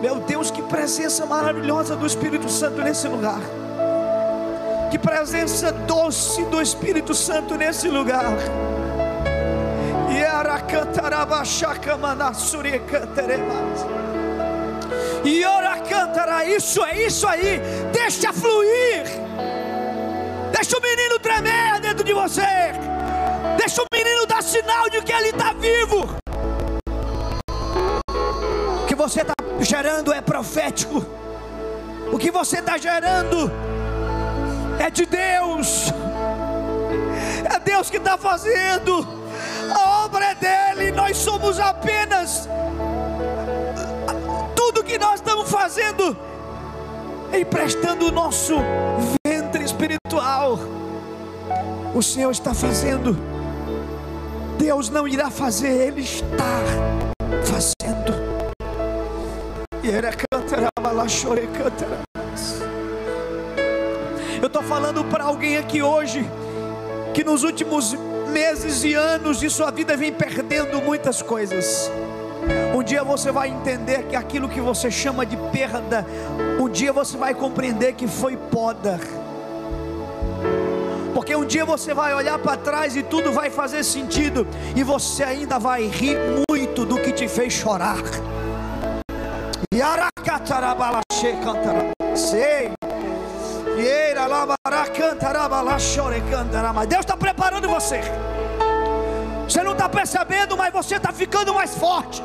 [0.00, 3.40] Meu Deus, que presença maravilhosa do Espírito Santo nesse lugar.
[4.90, 8.36] Que presença doce do Espírito Santo nesse lugar.
[15.24, 17.60] E ora cantará, isso é isso aí,
[17.92, 19.04] deixa fluir,
[20.52, 22.42] deixa o menino tremer dentro de você,
[23.56, 26.16] deixa o menino dar sinal de que ele está vivo.
[28.82, 31.04] O que você está gerando é profético,
[32.12, 33.50] o que você está gerando
[34.78, 35.92] é de Deus,
[37.52, 39.21] é Deus que está fazendo
[39.70, 42.48] a obra é dele, nós somos apenas
[44.54, 46.16] tudo que nós estamos fazendo,
[47.32, 48.56] emprestando o nosso
[49.26, 50.58] ventre espiritual.
[51.94, 53.16] o Senhor está fazendo.
[54.58, 56.60] Deus não irá fazer, Ele está
[57.44, 57.82] fazendo.
[64.40, 66.28] Eu estou falando para alguém aqui hoje
[67.12, 67.96] que nos últimos
[68.32, 71.90] meses e anos de sua vida vem perdendo muitas coisas.
[72.74, 76.04] Um dia você vai entender que aquilo que você chama de perda,
[76.58, 78.98] um dia você vai compreender que foi poda.
[81.14, 85.22] Porque um dia você vai olhar para trás e tudo vai fazer sentido, e você
[85.22, 86.16] ainda vai rir
[86.48, 88.02] muito do que te fez chorar.
[92.16, 92.72] Sei.
[96.88, 98.00] Deus está preparando você.
[99.48, 102.22] Você não está percebendo, mas você está ficando mais forte.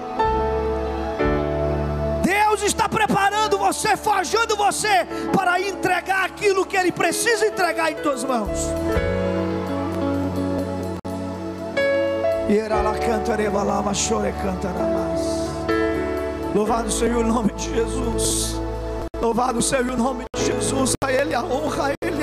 [2.24, 5.06] Deus está preparando você, forjando você
[5.36, 8.60] para entregar aquilo que Ele precisa entregar em tuas mãos.
[16.56, 18.56] Louvado seja o nome de Jesus.
[19.22, 20.94] Louvado seja o nome de Jesus.
[21.04, 21.97] A Ele a honra, a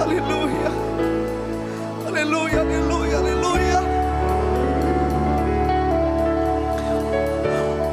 [0.00, 0.70] Aleluia.
[2.06, 3.80] Aleluia, aleluia, aleluia.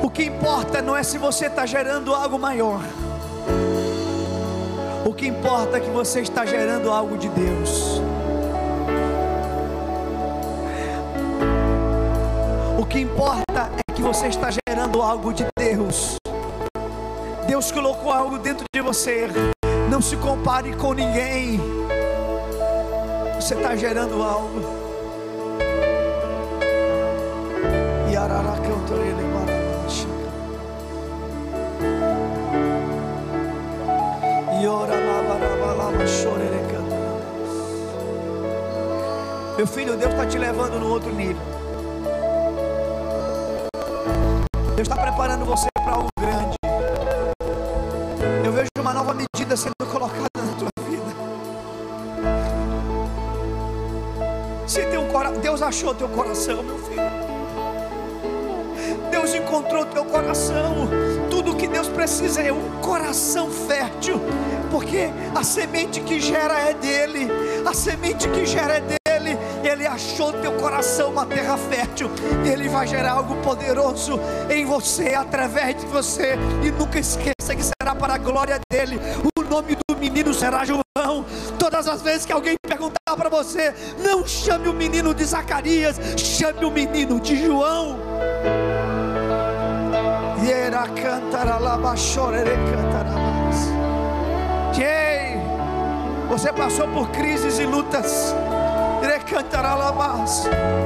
[0.02, 2.80] O que importa não é se você está gerando algo maior.
[5.06, 8.02] O que importa é que você está gerando algo de Deus.
[12.80, 16.16] O que importa é que você está gerando algo de Deus.
[17.48, 19.28] Deus colocou algo dentro de você.
[19.90, 21.60] Não se compare com ninguém.
[23.40, 24.62] Você está gerando algo.
[28.12, 28.16] E
[39.58, 41.42] Meu filho, Deus está te levando no outro nível.
[44.76, 46.10] Deus está preparando você para algo
[55.66, 57.02] achou teu coração, meu filho.
[59.10, 60.88] Deus encontrou teu coração.
[61.30, 64.22] Tudo que Deus precisa é um coração fértil,
[64.70, 67.28] porque a semente que gera é dele.
[67.66, 69.38] A semente que gera é dele.
[69.64, 72.12] Ele achou teu coração uma terra fértil,
[72.46, 74.20] Ele vai gerar algo poderoso
[74.50, 79.00] em você, através de você, e nunca esqueça que será para a glória dele.
[79.36, 80.85] O nome do menino será João.
[81.86, 86.66] Todas as vezes que alguém perguntar para você, não chame o menino de Zacarias, chame
[86.66, 88.00] o menino de João.
[96.28, 98.34] Você passou por crises e lutas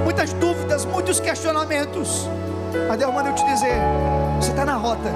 [0.03, 2.27] muitas dúvidas, muitos questionamentos.
[2.89, 3.77] Mas Deus manda eu te dizer:
[4.35, 5.09] você está na rota,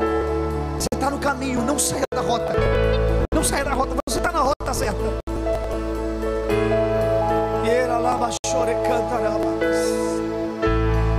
[0.80, 2.54] você está no caminho, não saia da rota,
[3.36, 5.23] não saia da rota, você está na rota certa.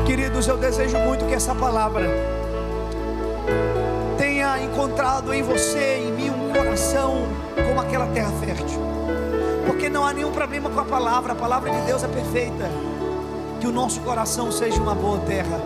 [0.07, 2.07] Queridos, eu desejo muito que essa palavra
[4.19, 7.27] tenha encontrado em você, em mim, um coração
[7.67, 8.95] como aquela terra fértil
[9.85, 12.71] porque não há nenhum problema com a palavra, a palavra de Deus é perfeita.
[13.61, 15.61] Que o nosso coração seja uma boa terra.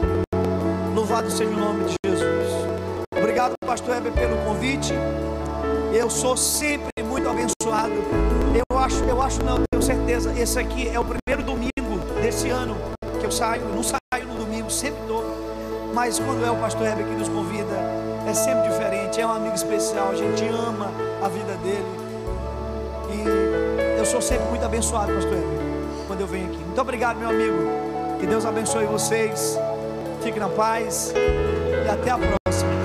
[0.95, 2.49] Louvado seja o nome de Jesus.
[3.17, 4.95] Obrigado, Pastor Heber, pelo convite.
[5.93, 7.93] Eu sou sempre muito abençoado.
[8.71, 10.33] Eu acho, eu acho, não, tenho certeza.
[10.39, 12.77] Esse aqui é o primeiro domingo desse ano
[13.21, 13.65] que eu saio.
[13.75, 15.25] Não saio no domingo, sempre estou.
[15.95, 17.75] Mas quando é o Pastor Heber que nos convida,
[18.29, 19.21] é sempre diferente.
[19.21, 20.11] É um amigo especial.
[20.11, 20.91] A gente ama
[21.23, 22.09] a vida dele
[24.09, 25.37] sou sempre muito abençoado, pastor
[26.07, 26.57] quando eu venho aqui.
[26.57, 28.19] Muito obrigado, meu amigo.
[28.19, 29.59] Que Deus abençoe vocês.
[30.23, 31.13] Fique na paz.
[31.15, 32.78] E até a próxima.